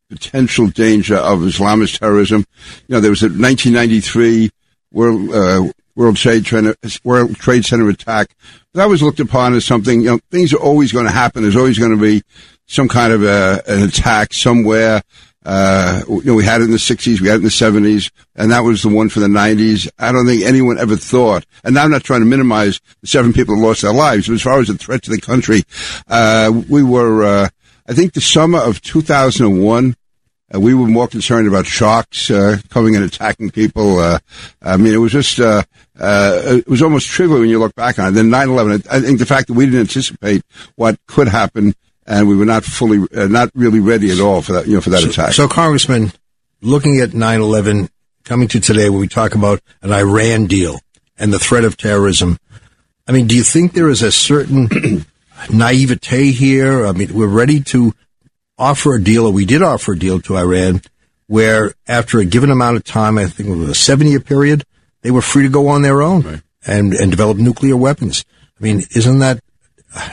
[0.09, 2.45] potential danger of Islamist terrorism.
[2.87, 4.49] You know, there was a 1993
[4.91, 8.35] World uh, World Trade Center, World Trade Center attack.
[8.73, 10.01] That was looked upon as something.
[10.01, 11.41] You know, things are always going to happen.
[11.41, 12.21] There's always going to be
[12.67, 15.01] some kind of a, an attack somewhere.
[15.47, 18.11] Uh, you know, we had it in the 60s, we had it in the 70s,
[18.35, 19.87] and that was the one for the 90s.
[19.97, 23.55] I don't think anyone ever thought, and I'm not trying to minimize the seven people
[23.55, 25.63] who lost their lives, but as far as the threat to the country,
[26.09, 27.49] uh, we were, uh,
[27.87, 29.95] I think the summer of 2001,
[30.53, 33.99] uh, we were more concerned about sharks uh, coming and attacking people.
[34.01, 38.11] I mean, it was just it was almost trivial when you look back on it.
[38.11, 38.85] Then 9/11.
[38.91, 40.43] I think the fact that we didn't anticipate
[40.75, 41.73] what could happen
[42.07, 44.81] and we were not fully, uh, not really ready at all for that, you know,
[44.81, 45.33] for that so, attack.
[45.33, 46.13] So, Congressman,
[46.61, 47.89] looking at 9/11,
[48.23, 50.79] coming to today, when we talk about an Iran deal
[51.17, 52.37] and the threat of terrorism,
[53.07, 54.69] I mean, do you think there is a certain
[55.51, 56.85] naivete here?
[56.85, 57.93] I mean, we're ready to
[58.57, 60.81] offer a deal, or we did offer a deal to Iran,
[61.27, 64.63] where after a given amount of time, I think it was a seven-year period,
[65.01, 66.41] they were free to go on their own right.
[66.65, 68.25] and and develop nuclear weapons.
[68.59, 69.41] I mean, isn't that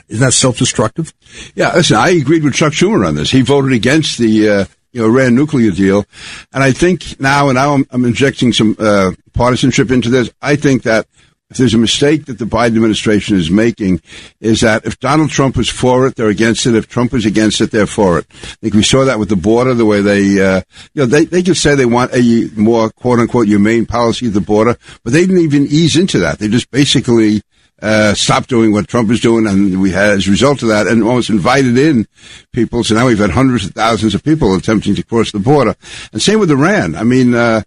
[0.08, 1.12] isn't that self-destructive?
[1.54, 3.30] Yeah, listen, I agreed with Chuck Schumer on this.
[3.30, 6.06] He voted against the uh, you know Iran nuclear deal,
[6.52, 10.30] and I think now, and now I'm, I'm injecting some uh, partisanship into this.
[10.40, 11.06] I think that
[11.50, 14.00] if there's a mistake that the Biden administration is making,
[14.40, 16.74] is that if Donald Trump was for it, they're against it.
[16.74, 18.26] If Trump was against it, they're for it.
[18.32, 20.62] I think we saw that with the border, the way they, uh,
[20.94, 24.32] you know, they, they can say they want a more quote unquote humane policy at
[24.32, 26.38] the border, but they didn't even ease into that.
[26.38, 27.42] They just basically
[27.82, 30.86] uh, stop doing what Trump is doing, and we had, as a result of that,
[30.86, 32.06] and almost invited in
[32.52, 32.84] people.
[32.84, 35.74] So now we've had hundreds of thousands of people attempting to cross the border,
[36.12, 36.94] and same with Iran.
[36.94, 37.62] I mean, uh,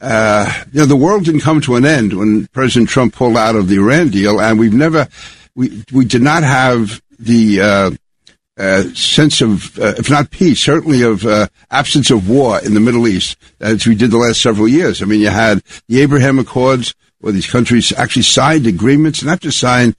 [0.00, 3.56] uh, you know, the world didn't come to an end when President Trump pulled out
[3.56, 5.08] of the Iran deal, and we've never,
[5.54, 7.90] we we did not have the uh,
[8.58, 12.80] uh, sense of, uh, if not peace, certainly of uh, absence of war in the
[12.80, 15.00] Middle East as we did the last several years.
[15.00, 19.58] I mean, you had the Abraham Accords, where these countries actually signed agreements, not just
[19.58, 19.96] signed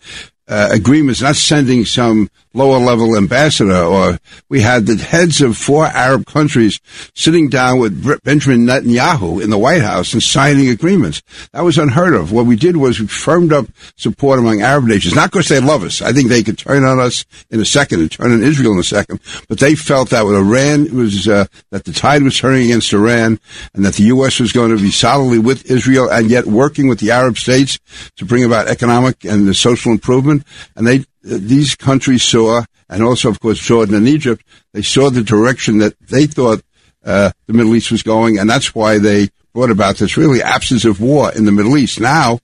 [0.48, 5.86] uh, agreements, not sending some lower level ambassador, or we had the heads of four
[5.86, 6.80] Arab countries
[7.16, 11.22] sitting down with Benjamin Netanyahu in the White House and signing agreements.
[11.52, 12.32] That was unheard of.
[12.32, 13.66] What we did was we firmed up
[13.98, 16.02] support among Arab nations, not because they love us.
[16.02, 18.80] I think they could turn on us in a second and turn on Israel in
[18.80, 22.66] a second, but they felt that with Iran was, uh, that the tide was turning
[22.66, 23.40] against Iran
[23.74, 24.40] and that the U.S.
[24.40, 27.80] was going to be solidly with Israel and yet working with the Arab states
[28.18, 30.46] to bring about economic and social improvement.
[30.76, 35.24] And they these countries saw, and also, of course, Jordan and Egypt, they saw the
[35.24, 36.62] direction that they thought
[37.06, 40.86] uh, the Middle East was going, and that's why they brought about this really absence
[40.86, 42.00] of war in the Middle East.
[42.00, 42.40] Now,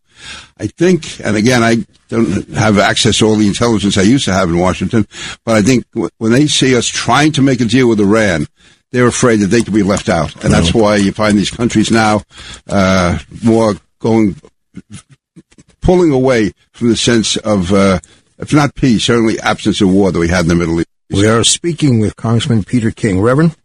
[0.57, 4.33] I think, and again, I don't have access to all the intelligence I used to
[4.33, 5.07] have in Washington,
[5.45, 5.85] but I think
[6.17, 8.47] when they see us trying to make a deal with Iran,
[8.91, 11.91] they're afraid that they could be left out, and that's why you find these countries
[11.91, 12.21] now
[12.67, 14.35] uh, more going
[15.81, 17.99] pulling away from the sense of uh,
[18.39, 20.87] if not peace, certainly absence of war that we had in the Middle East.
[21.11, 23.21] We are speaking with Congressman Peter King.
[23.21, 23.55] Reverend?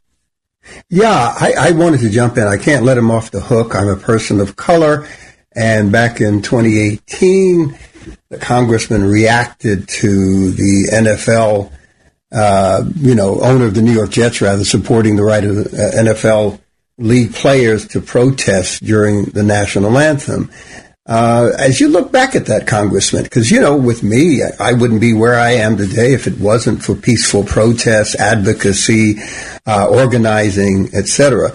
[0.89, 2.45] Yeah, I, I wanted to jump in.
[2.45, 3.75] I can't let him off the hook.
[3.75, 5.07] I'm a person of color.
[5.55, 7.79] And back in 2018,
[8.29, 11.73] the congressman reacted to the NFL,
[12.33, 15.63] uh, you know, owner of the New York Jets, rather, supporting the right of the
[15.63, 16.61] uh, NFL
[16.99, 20.51] league players to protest during the national anthem.
[21.07, 25.03] Uh, as you look back at that, Congressman, because you know, with me, I, wouldn't
[25.03, 29.17] be where I am today if it wasn't for peaceful protests, advocacy,
[29.67, 31.55] uh, organizing, etc.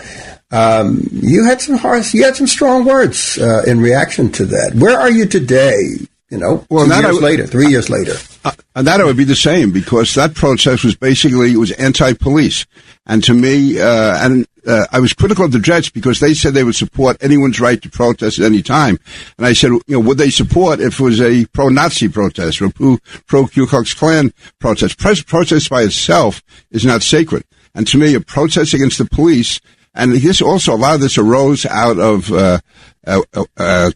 [0.51, 4.75] Um, you had some harsh, you had some strong words uh, in reaction to that.
[4.75, 5.95] Where are you today?
[6.29, 8.13] You know, well, two years later, three years later.
[8.45, 12.67] Uh, and that would be the same because that protest was basically it was anti-police,
[13.07, 16.53] and to me, uh, and uh, I was critical of the Jets because they said
[16.53, 18.99] they would support anyone's right to protest at any time.
[19.37, 22.69] And I said, you know, would they support if it was a pro-Nazi protest or
[23.25, 24.99] pro-Ku Klux Klan protest?
[24.99, 27.43] protest by itself is not sacred.
[27.73, 29.59] And to me, a protest against the police,
[29.95, 32.59] and this also, a lot of this arose out of, uh,
[33.07, 33.21] uh,
[33.57, 33.91] uh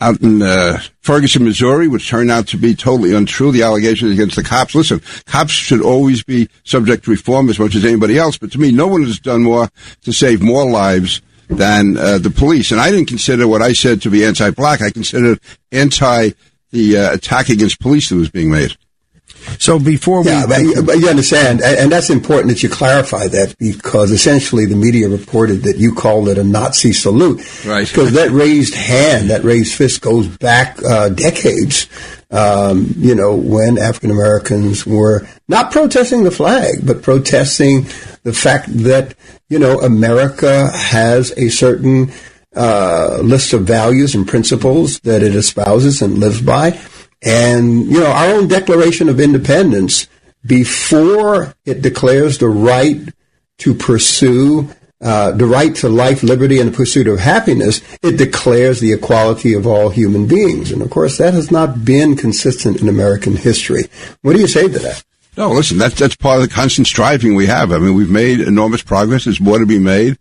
[0.00, 3.52] out in uh, Ferguson, Missouri, which turned out to be totally untrue.
[3.52, 4.74] The allegations against the cops.
[4.74, 8.38] Listen, cops should always be subject to reform as much as anybody else.
[8.38, 9.68] But to me, no one has done more
[10.02, 12.72] to save more lives than uh, the police.
[12.72, 14.82] And I didn't consider what I said to be anti-black.
[14.82, 15.40] I considered
[15.72, 16.30] anti
[16.70, 18.76] the uh, attack against police that was being made.
[19.58, 23.54] So before we, yeah, but, but you understand, and that's important that you clarify that
[23.58, 27.86] because essentially the media reported that you called it a Nazi salute, right?
[27.86, 31.88] Because that raised hand, that raised fist, goes back uh, decades.
[32.30, 37.82] Um, you know, when African Americans were not protesting the flag, but protesting
[38.24, 39.14] the fact that
[39.48, 42.10] you know America has a certain
[42.56, 46.70] uh, list of values and principles that it espouses and lives by
[47.24, 50.06] and, you know, our own Declaration of Independence,
[50.44, 53.00] before it declares the right
[53.58, 54.68] to pursue
[55.00, 59.52] uh, the right to life, liberty, and the pursuit of happiness, it declares the equality
[59.52, 60.72] of all human beings.
[60.72, 63.82] And of course, that has not been consistent in American history.
[64.22, 65.04] What do you say to that?
[65.36, 67.72] No, listen, that's, that's part of the constant striving we have.
[67.72, 69.24] I mean, we've made enormous progress.
[69.24, 70.16] There's more to be made.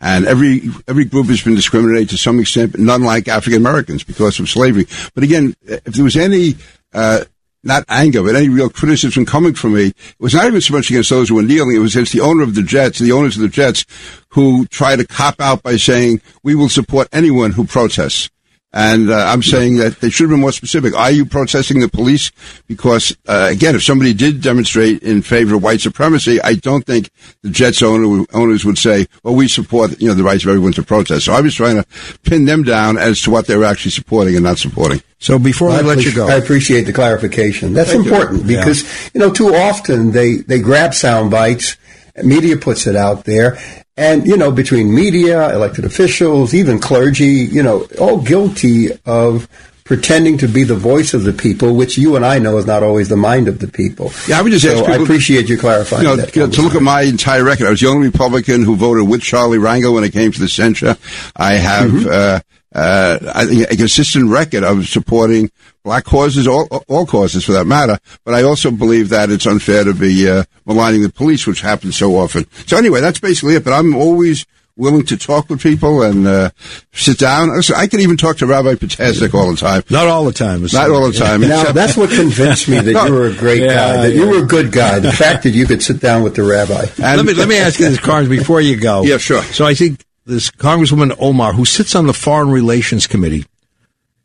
[0.00, 4.04] And every, every group has been discriminated to some extent, but none like African Americans
[4.04, 4.86] because of slavery.
[5.14, 6.54] But again, if there was any,
[6.94, 7.24] uh,
[7.64, 9.86] not anger, but any real criticism coming from me.
[9.86, 11.76] It was not even so much against those who were kneeling.
[11.76, 13.84] It was against the owner of the Jets, the owners of the Jets,
[14.30, 18.30] who try to cop out by saying, we will support anyone who protests.
[18.74, 20.94] And uh, I'm saying that they should have been more specific.
[20.94, 22.32] Are you protesting the police?
[22.66, 27.10] Because uh, again, if somebody did demonstrate in favor of white supremacy, I don't think
[27.42, 30.72] the Jets owner, owners would say, "Well, we support you know the rights of everyone
[30.72, 31.86] to protest." So I was trying to
[32.22, 35.02] pin them down as to what they were actually supporting and not supporting.
[35.18, 37.74] So before well, I, let you go, I appreciate the clarification.
[37.74, 38.56] That's Thank important you.
[38.56, 39.10] because yeah.
[39.14, 41.76] you know too often they they grab sound bites.
[42.22, 43.58] Media puts it out there,
[43.96, 49.48] and, you know, between media, elected officials, even clergy, you know, all guilty of
[49.84, 52.82] pretending to be the voice of the people, which you and I know is not
[52.82, 54.12] always the mind of the people.
[54.26, 56.34] Yeah, I would just so ask people, I appreciate you clarifying you know, that.
[56.34, 59.08] You know, to look at my entire record, I was the only Republican who voted
[59.08, 60.96] with Charlie Rangel when it came to the censure.
[61.36, 62.08] I have mm-hmm.
[62.10, 62.40] uh,
[62.74, 65.50] uh, I think a consistent record of supporting
[65.84, 67.98] black causes, all, all causes for that matter.
[68.24, 71.96] But I also believe that it's unfair to be uh, maligning the police, which happens
[71.96, 72.46] so often.
[72.66, 73.64] So anyway, that's basically it.
[73.64, 76.50] But I'm always willing to talk with people and uh,
[76.92, 77.54] sit down.
[77.54, 79.82] Listen, I can even talk to Rabbi Potasnik all the time.
[79.90, 80.62] Not all the time.
[80.72, 81.42] Not all the time.
[81.42, 84.22] now, that's what convinced me that no, you were a great yeah, guy, that yeah.
[84.22, 84.98] you were a good guy.
[84.98, 86.86] The fact that you could sit down with the rabbi.
[87.02, 89.02] And let me let me ask you this, Carnes, before you go.
[89.02, 89.42] Yeah, sure.
[89.42, 93.44] So I think this Congresswoman Omar, who sits on the Foreign Relations Committee,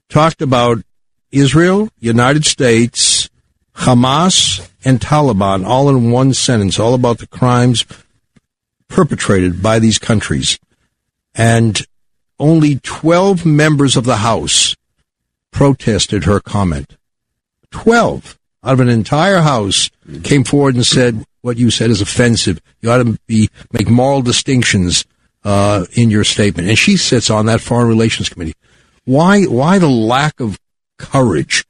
[0.10, 0.84] talked about
[1.40, 3.30] Israel, United States,
[3.76, 7.86] Hamas, and Taliban all in one sentence, all about the crimes
[8.88, 10.60] perpetrated by these countries.
[11.36, 11.86] And
[12.40, 14.76] only 12 members of the House
[15.52, 16.98] protested her comment.
[17.72, 19.90] 12 out of an entire House
[20.24, 22.60] came forward and said what you said is offensive.
[22.82, 25.06] You ought to be, make moral distinctions
[25.44, 28.56] uh, in your statement, and she sits on that foreign relations committee.
[29.06, 29.44] Why?
[29.44, 30.60] Why the lack of
[30.98, 31.66] courage?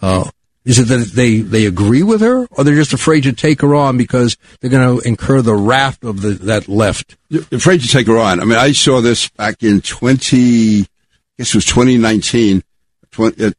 [0.00, 0.30] Uh,
[0.64, 3.74] is it that they, they agree with her, or they're just afraid to take her
[3.74, 7.16] on because they're going to incur the wrath of the that left?
[7.28, 8.40] You're afraid to take her on.
[8.40, 10.82] I mean, I saw this back in twenty.
[10.82, 10.86] I
[11.38, 12.62] guess it was 2019.
[13.10, 13.50] 20, uh,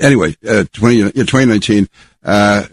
[0.00, 1.88] anyway, uh, 20, yeah, 2019.
[2.22, 2.64] Uh,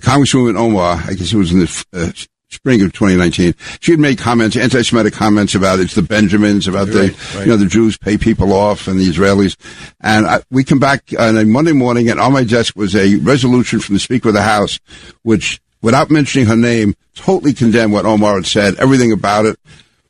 [0.00, 2.10] Congresswoman Omar, I guess it was in the uh,
[2.56, 7.14] spring of 2019, she had made comments, anti-Semitic comments about it's the Benjamins, about the,
[7.34, 7.40] right.
[7.40, 9.56] you know, the Jews pay people off and the Israelis.
[10.00, 13.16] And I, we come back on a Monday morning and on my desk was a
[13.16, 14.80] resolution from the Speaker of the House,
[15.22, 19.58] which without mentioning her name, totally condemned what Omar had said, everything about it.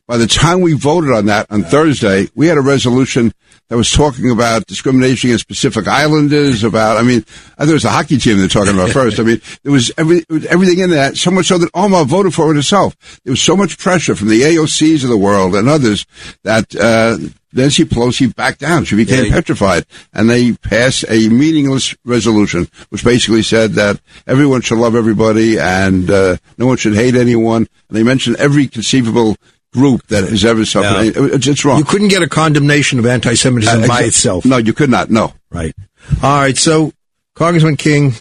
[0.07, 3.35] By the time we voted on that on Thursday, we had a resolution
[3.69, 7.25] that was talking about discrimination against Pacific Islanders, about, I mean,
[7.59, 9.19] I think it was the hockey team they're talking about first.
[9.19, 12.33] I mean, there was, every, was everything in that, so much so that Omar voted
[12.35, 12.97] for it herself.
[13.25, 16.07] There was so much pressure from the AOCs of the world and others
[16.45, 17.19] that, uh,
[17.53, 18.85] Nancy Pelosi backed down.
[18.85, 19.31] She became Yeah.
[19.33, 19.87] petrified.
[20.13, 26.11] And they passed a meaningless resolution, which basically said that everyone should love everybody and,
[26.11, 27.67] uh, no one should hate anyone.
[27.89, 29.37] And they mentioned every conceivable
[29.77, 31.05] group that has ever suffered.
[31.17, 31.35] Yeah.
[31.37, 31.79] It's, it's wrong.
[31.79, 34.45] You couldn't get a condemnation of anti-Semitism Uh, by exa- itself.
[34.45, 35.11] No, you could not.
[35.11, 35.33] No.
[35.51, 35.75] Right.
[36.23, 36.57] All right.
[36.57, 36.93] So,
[37.35, 38.15] Congressman King,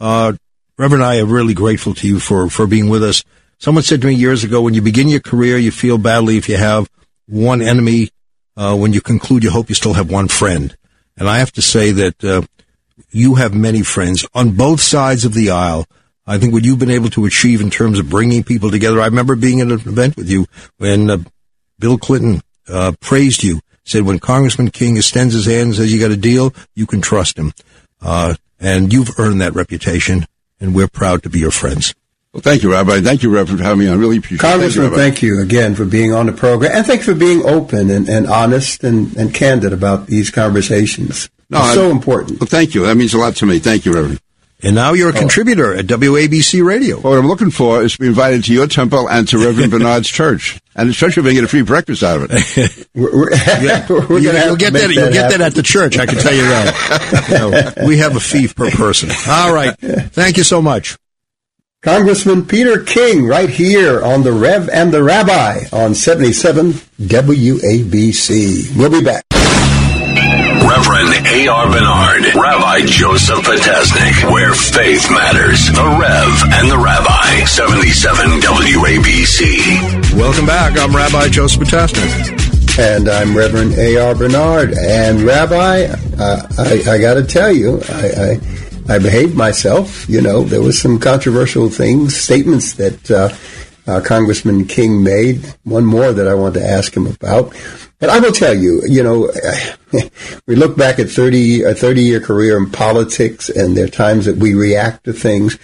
[0.00, 0.32] uh,
[0.78, 3.24] Reverend, I am really grateful to you for, for being with us.
[3.58, 6.48] Someone said to me years ago, when you begin your career, you feel badly if
[6.48, 6.88] you have
[7.26, 8.10] one enemy.
[8.56, 10.76] Uh, when you conclude, you hope you still have one friend.
[11.16, 12.42] And I have to say that, uh,
[13.10, 15.86] you have many friends on both sides of the aisle.
[16.26, 19.00] I think what you've been able to achieve in terms of bringing people together.
[19.00, 20.46] I remember being at an event with you
[20.78, 21.18] when uh,
[21.78, 26.00] Bill Clinton uh, praised you, said when Congressman King extends his hand and says you
[26.00, 27.52] got a deal, you can trust him.
[28.00, 30.24] Uh, and you've earned that reputation,
[30.60, 31.94] and we're proud to be your friends.
[32.32, 33.00] Well, thank you, Rabbi.
[33.00, 33.90] Thank you, Reverend, for having me.
[33.90, 34.52] I really appreciate it.
[34.52, 37.18] Congressman, Thank you, thank you again for being on the program, and thank you for
[37.18, 41.28] being open and, and honest and, and candid about these conversations.
[41.50, 42.40] No, it's I- so important.
[42.40, 42.86] Well, thank you.
[42.86, 43.58] That means a lot to me.
[43.58, 44.20] Thank you, Reverend.
[44.62, 45.18] And now you're a oh.
[45.18, 47.00] contributor at WABC Radio.
[47.00, 49.70] Well, what I'm looking for is to be invited to your temple and to Reverend
[49.72, 52.88] Bernard's church, and especially if I get a free breakfast out of it.
[52.94, 53.30] We're, we're,
[54.08, 54.94] we're You, gonna have will get make that.
[54.94, 55.98] You'll get that at the church.
[55.98, 57.26] I can tell you that.
[57.28, 59.10] You know, we have a fee per person.
[59.28, 59.74] All right.
[59.78, 60.98] Thank you so much.
[61.82, 68.76] Congressman Peter King, right here on the Rev and the Rabbi on 77 WABC.
[68.76, 69.24] We'll be back.
[70.68, 71.66] Reverend A.R.
[71.70, 75.66] Bernard, Rabbi Joseph Potasnik, where faith matters.
[75.66, 80.16] The Rev and the Rabbi, 77 WABC.
[80.16, 80.78] Welcome back.
[80.78, 82.78] I'm Rabbi Joseph Potasnik.
[82.78, 84.14] And I'm Reverend A.R.
[84.14, 84.74] Bernard.
[84.78, 85.86] And Rabbi,
[86.18, 88.38] uh, I, I got to tell you, I,
[88.88, 90.08] I, I behaved myself.
[90.08, 93.28] You know, there was some controversial things, statements that uh,
[93.86, 95.54] uh, Congressman King made.
[95.64, 97.54] One more that I want to ask him about.
[97.98, 99.30] But I will tell you, you know,
[100.46, 104.26] we look back at 30, a 30 year career in politics, and there are times
[104.26, 105.58] that we react to things.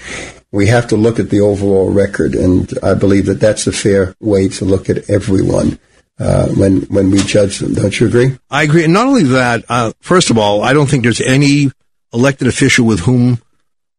[0.50, 4.14] We have to look at the overall record, and I believe that that's a fair
[4.20, 5.78] way to look at everyone
[6.18, 7.74] uh, when when we judge them.
[7.74, 8.38] Don't you agree?
[8.50, 8.84] I agree.
[8.84, 11.70] And not only that, uh, first of all, I don't think there's any
[12.12, 13.42] elected official with whom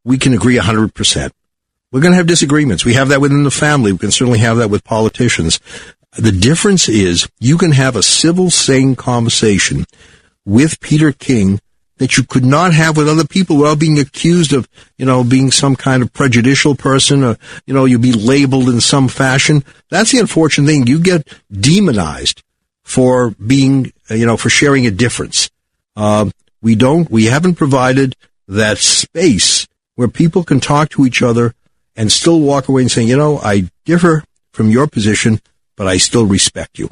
[0.04, 1.32] we can agree 100%.
[1.92, 2.86] We're going to have disagreements.
[2.86, 3.92] We have that within the family.
[3.92, 5.60] We can certainly have that with politicians.
[6.18, 9.86] The difference is you can have a civil, sane conversation
[10.46, 11.60] with Peter King
[11.98, 15.52] that you could not have with other people without being accused of, you know, being
[15.52, 19.64] some kind of prejudicial person or, you know, you'd be labeled in some fashion.
[19.90, 20.88] That's the unfortunate thing.
[20.88, 22.42] You get demonized
[22.84, 25.50] for being, you know, for sharing a difference.
[25.96, 26.30] Uh,
[26.62, 28.16] we don't, we haven't provided
[28.48, 31.54] that space where people can talk to each other
[32.00, 34.24] and still walk away and say, you know, I differ
[34.54, 35.42] from your position,
[35.76, 36.90] but I still respect you.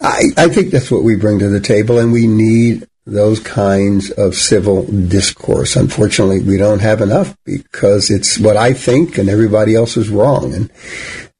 [0.00, 4.10] I, I think that's what we bring to the table, and we need those kinds
[4.12, 5.74] of civil discourse.
[5.74, 10.54] Unfortunately, we don't have enough because it's what I think and everybody else is wrong,
[10.54, 10.70] and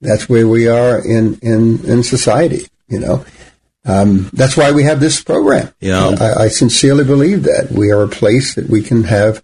[0.00, 2.66] that's where we are in in in society.
[2.88, 3.24] You know,
[3.84, 5.72] um, that's why we have this program.
[5.80, 6.16] Yeah.
[6.20, 9.40] I, I sincerely believe that we are a place that we can have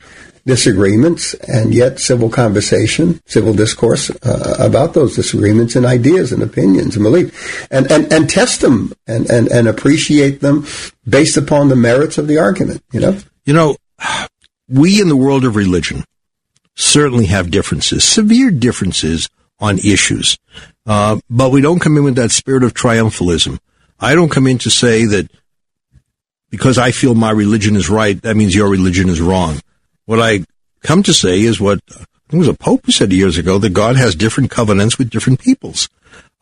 [0.47, 6.97] disagreements and yet civil conversation, civil discourse uh, about those disagreements and ideas and opinions
[6.97, 10.64] and belief, and and, and test them and, and and appreciate them
[11.07, 12.82] based upon the merits of the argument.
[12.92, 13.76] You know, You know,
[14.68, 16.05] we in the world of religion
[16.74, 19.28] certainly have differences, severe differences
[19.59, 20.38] on issues.
[20.84, 23.59] Uh, but we don't come in with that spirit of triumphalism.
[23.99, 25.30] I don't come in to say that
[26.51, 29.61] because I feel my religion is right, that means your religion is wrong.
[30.07, 30.44] What I
[30.82, 33.59] come to say is what I think it was a pope who said years ago
[33.59, 35.88] that God has different covenants with different peoples.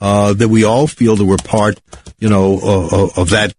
[0.00, 1.80] Uh, that we all feel that we're part,
[2.18, 3.54] you know, uh, of that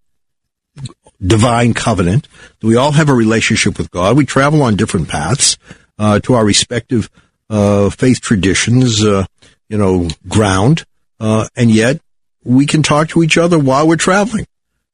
[1.25, 2.27] divine covenant.
[2.61, 4.17] We all have a relationship with God.
[4.17, 5.57] We travel on different paths
[5.97, 7.09] uh, to our respective
[7.49, 9.25] uh, faith traditions, uh,
[9.69, 10.83] you know, ground,
[11.19, 12.01] uh, and yet
[12.43, 14.45] we can talk to each other while we're traveling.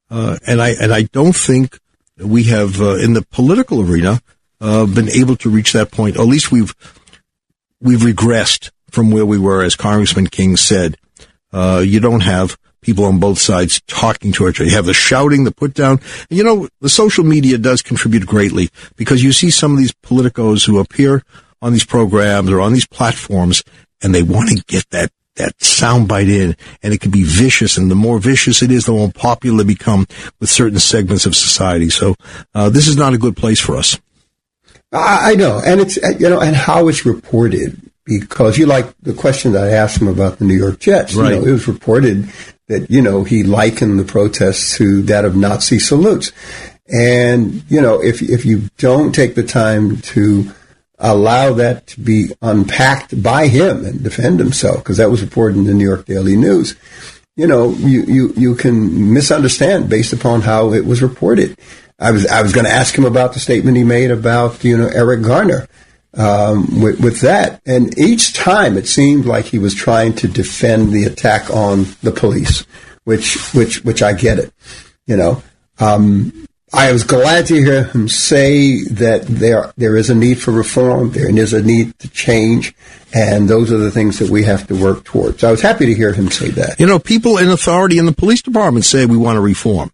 [0.09, 1.79] Uh, and I and I don't think
[2.17, 4.21] we have uh, in the political arena
[4.61, 6.15] uh, been able to reach that point.
[6.15, 6.73] At least we've
[7.81, 10.97] we've regressed from where we were, as Congressman King said.
[11.51, 14.69] Uh, you don't have people on both sides talking to each other.
[14.69, 15.99] You have the shouting, the put down.
[16.29, 19.93] And you know, the social media does contribute greatly because you see some of these
[19.93, 21.23] politicos who appear
[21.61, 23.63] on these programs or on these platforms,
[24.01, 27.77] and they want to get that that soundbite in, and it can be vicious.
[27.77, 30.05] And the more vicious it is, the more popular they become
[30.39, 31.89] with certain segments of society.
[31.89, 32.15] So
[32.53, 33.97] uh, this is not a good place for us.
[34.91, 38.93] I, I know, and it's uh, you know, and how it's reported because you like
[39.01, 41.15] the question that I asked him about the New York Jets.
[41.15, 41.33] Right.
[41.33, 42.29] You know, it was reported
[42.67, 46.31] that you know he likened the protests to that of Nazi salutes,
[46.87, 50.51] and you know if if you don't take the time to
[51.01, 55.65] allow that to be unpacked by him and defend himself, because that was reported in
[55.65, 56.75] the New York Daily News.
[57.37, 61.57] You know, you, you, you can misunderstand based upon how it was reported.
[62.01, 64.75] I was I was going to ask him about the statement he made about you
[64.75, 65.67] know Eric Garner
[66.17, 70.91] um, with, with that, and each time it seemed like he was trying to defend
[70.91, 72.65] the attack on the police,
[73.03, 74.51] which which which I get it,
[75.05, 75.43] you know.
[75.79, 80.51] Um, I was glad to hear him say that there there is a need for
[80.51, 82.73] reform, there is a need to change,
[83.13, 85.43] and those are the things that we have to work towards.
[85.43, 86.79] I was happy to hear him say that.
[86.79, 89.91] You know, people in authority in the police department say we want to reform.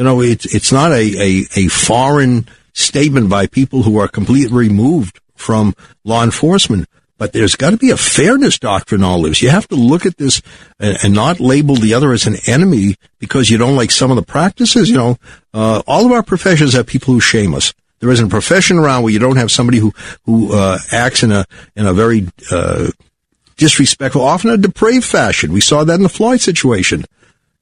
[0.00, 4.56] You know, it's it's not a, a, a foreign statement by people who are completely
[4.56, 5.74] removed from
[6.04, 6.88] law enforcement.
[7.18, 9.42] But there's got to be a fairness doctrine in all this.
[9.42, 10.40] You have to look at this
[10.78, 14.16] and, and, not label the other as an enemy because you don't like some of
[14.16, 14.88] the practices.
[14.88, 15.18] You know,
[15.52, 17.74] uh, all of our professions have people who shame us.
[17.98, 19.92] There isn't a profession around where you don't have somebody who
[20.24, 21.44] who uh, acts in a
[21.76, 22.88] in a very uh,
[23.58, 25.52] disrespectful, often a depraved fashion.
[25.52, 27.04] We saw that in the Floyd situation.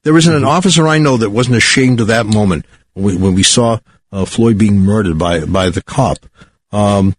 [0.02, 3.78] There isn't an officer I know that wasn't ashamed of that moment when we, saw
[4.12, 6.18] uh, Floyd being murdered by by the cop.
[6.72, 7.14] Um,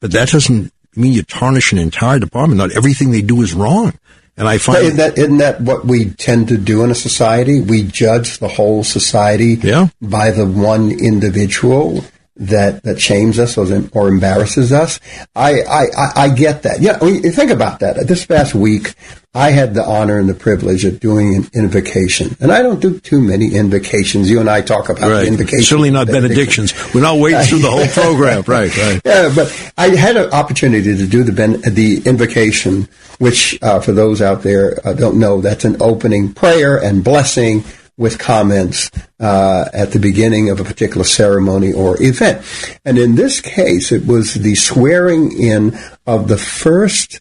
[0.00, 2.58] but that doesn't mean you tarnish an entire department.
[2.58, 3.92] Not everything they do is wrong.
[4.36, 7.60] And I find isn't that isn't that what we tend to do in a society?
[7.60, 9.88] We judge the whole society yeah.
[10.00, 12.02] by the one individual
[12.36, 15.00] that that shames us or, or embarrasses us.
[15.36, 16.80] I, I, I get that.
[16.80, 18.06] Yeah, you think about that.
[18.06, 18.94] This past week,
[19.34, 22.98] I had the honor and the privilege of doing an invocation, and I don't do
[23.00, 24.30] too many invocations.
[24.30, 25.26] You and I talk about right.
[25.26, 26.72] invocations, certainly not benedictions.
[26.94, 28.76] We're not waiting through the whole program, right?
[28.76, 29.00] Right.
[29.12, 33.92] Yeah, but I had an opportunity to do the ben, the invocation, which uh, for
[33.92, 37.64] those out there uh, don't know, that's an opening prayer and blessing
[37.96, 38.90] with comments
[39.20, 42.44] uh, at the beginning of a particular ceremony or event.
[42.84, 47.20] And in this case, it was the swearing in of the first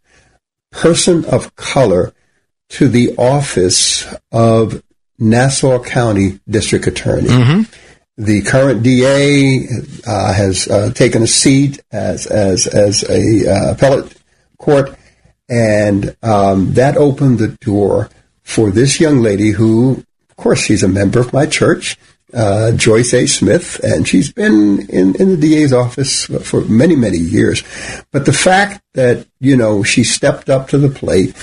[0.72, 2.14] person of color
[2.70, 4.82] to the office of
[5.20, 7.28] Nassau County District Attorney.
[7.28, 8.24] Mm-hmm.
[8.24, 9.68] The current DA
[10.08, 14.16] uh, has uh, taken a seat as as as a uh, appellate
[14.58, 14.96] court,
[15.50, 18.10] and um, that opened the door
[18.44, 20.04] for this young lady who
[20.42, 21.98] course, she's a member of my church,
[22.34, 23.28] uh, Joyce A.
[23.28, 27.64] Smith, and she's been in, in the DA's office for many, many years.
[28.12, 31.36] But the fact that, you know, she stepped up to the plate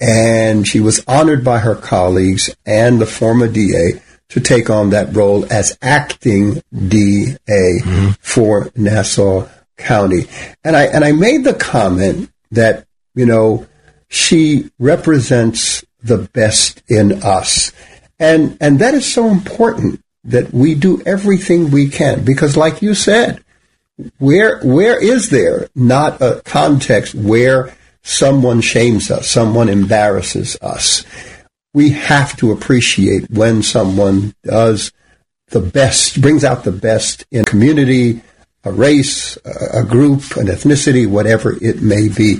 [0.00, 5.14] and she was honored by her colleagues and the former DA to take on that
[5.14, 8.10] role as acting DA mm-hmm.
[8.20, 10.26] for Nassau County.
[10.64, 13.66] And I, and I made the comment that, you know,
[14.08, 17.72] she represents the best in us.
[18.20, 22.94] And, and that is so important that we do everything we can because like you
[22.94, 23.42] said,
[24.18, 31.04] where, where is there not a context where someone shames us, someone embarrasses us?
[31.72, 34.92] We have to appreciate when someone does
[35.48, 38.22] the best, brings out the best in community,
[38.64, 42.38] a race, a group, an ethnicity, whatever it may be.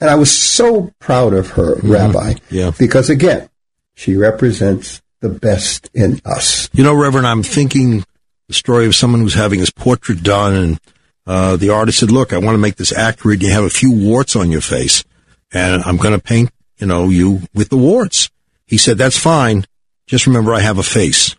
[0.00, 1.90] And I was so proud of her, mm-hmm.
[1.90, 2.70] Rabbi, yeah.
[2.78, 3.50] because again,
[3.94, 6.68] she represents the best in us.
[6.72, 8.04] You know, Reverend, I'm thinking
[8.48, 10.80] the story of someone who's having his portrait done, and
[11.26, 13.42] uh, the artist said, "Look, I want to make this accurate.
[13.42, 15.04] You have a few warts on your face,
[15.52, 18.30] and I'm going to paint, you know, you with the warts."
[18.66, 19.66] He said, "That's fine.
[20.06, 21.36] Just remember, I have a face."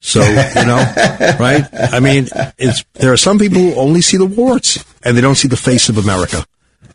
[0.00, 0.76] So you know,
[1.40, 1.64] right?
[1.72, 5.34] I mean, it's there are some people who only see the warts and they don't
[5.34, 6.44] see the face of America.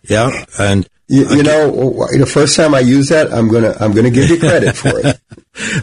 [0.04, 4.10] Yeah, and you, you know, the first time I use that, I'm gonna I'm gonna
[4.10, 5.20] give you credit for it.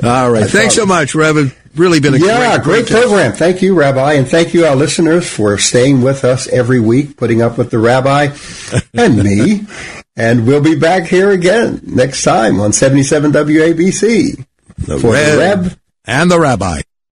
[0.05, 1.55] All right, I thanks so much, Reverend.
[1.77, 3.33] Really been a yeah, great, great, great program.
[3.33, 7.43] Thank you, Rabbi, and thank you, our listeners, for staying with us every week, putting
[7.43, 8.35] up with the Rabbi
[8.95, 9.67] and me.
[10.17, 14.45] And we'll be back here again next time on 77 WABC
[14.79, 16.81] the for the Rev and the Rabbi.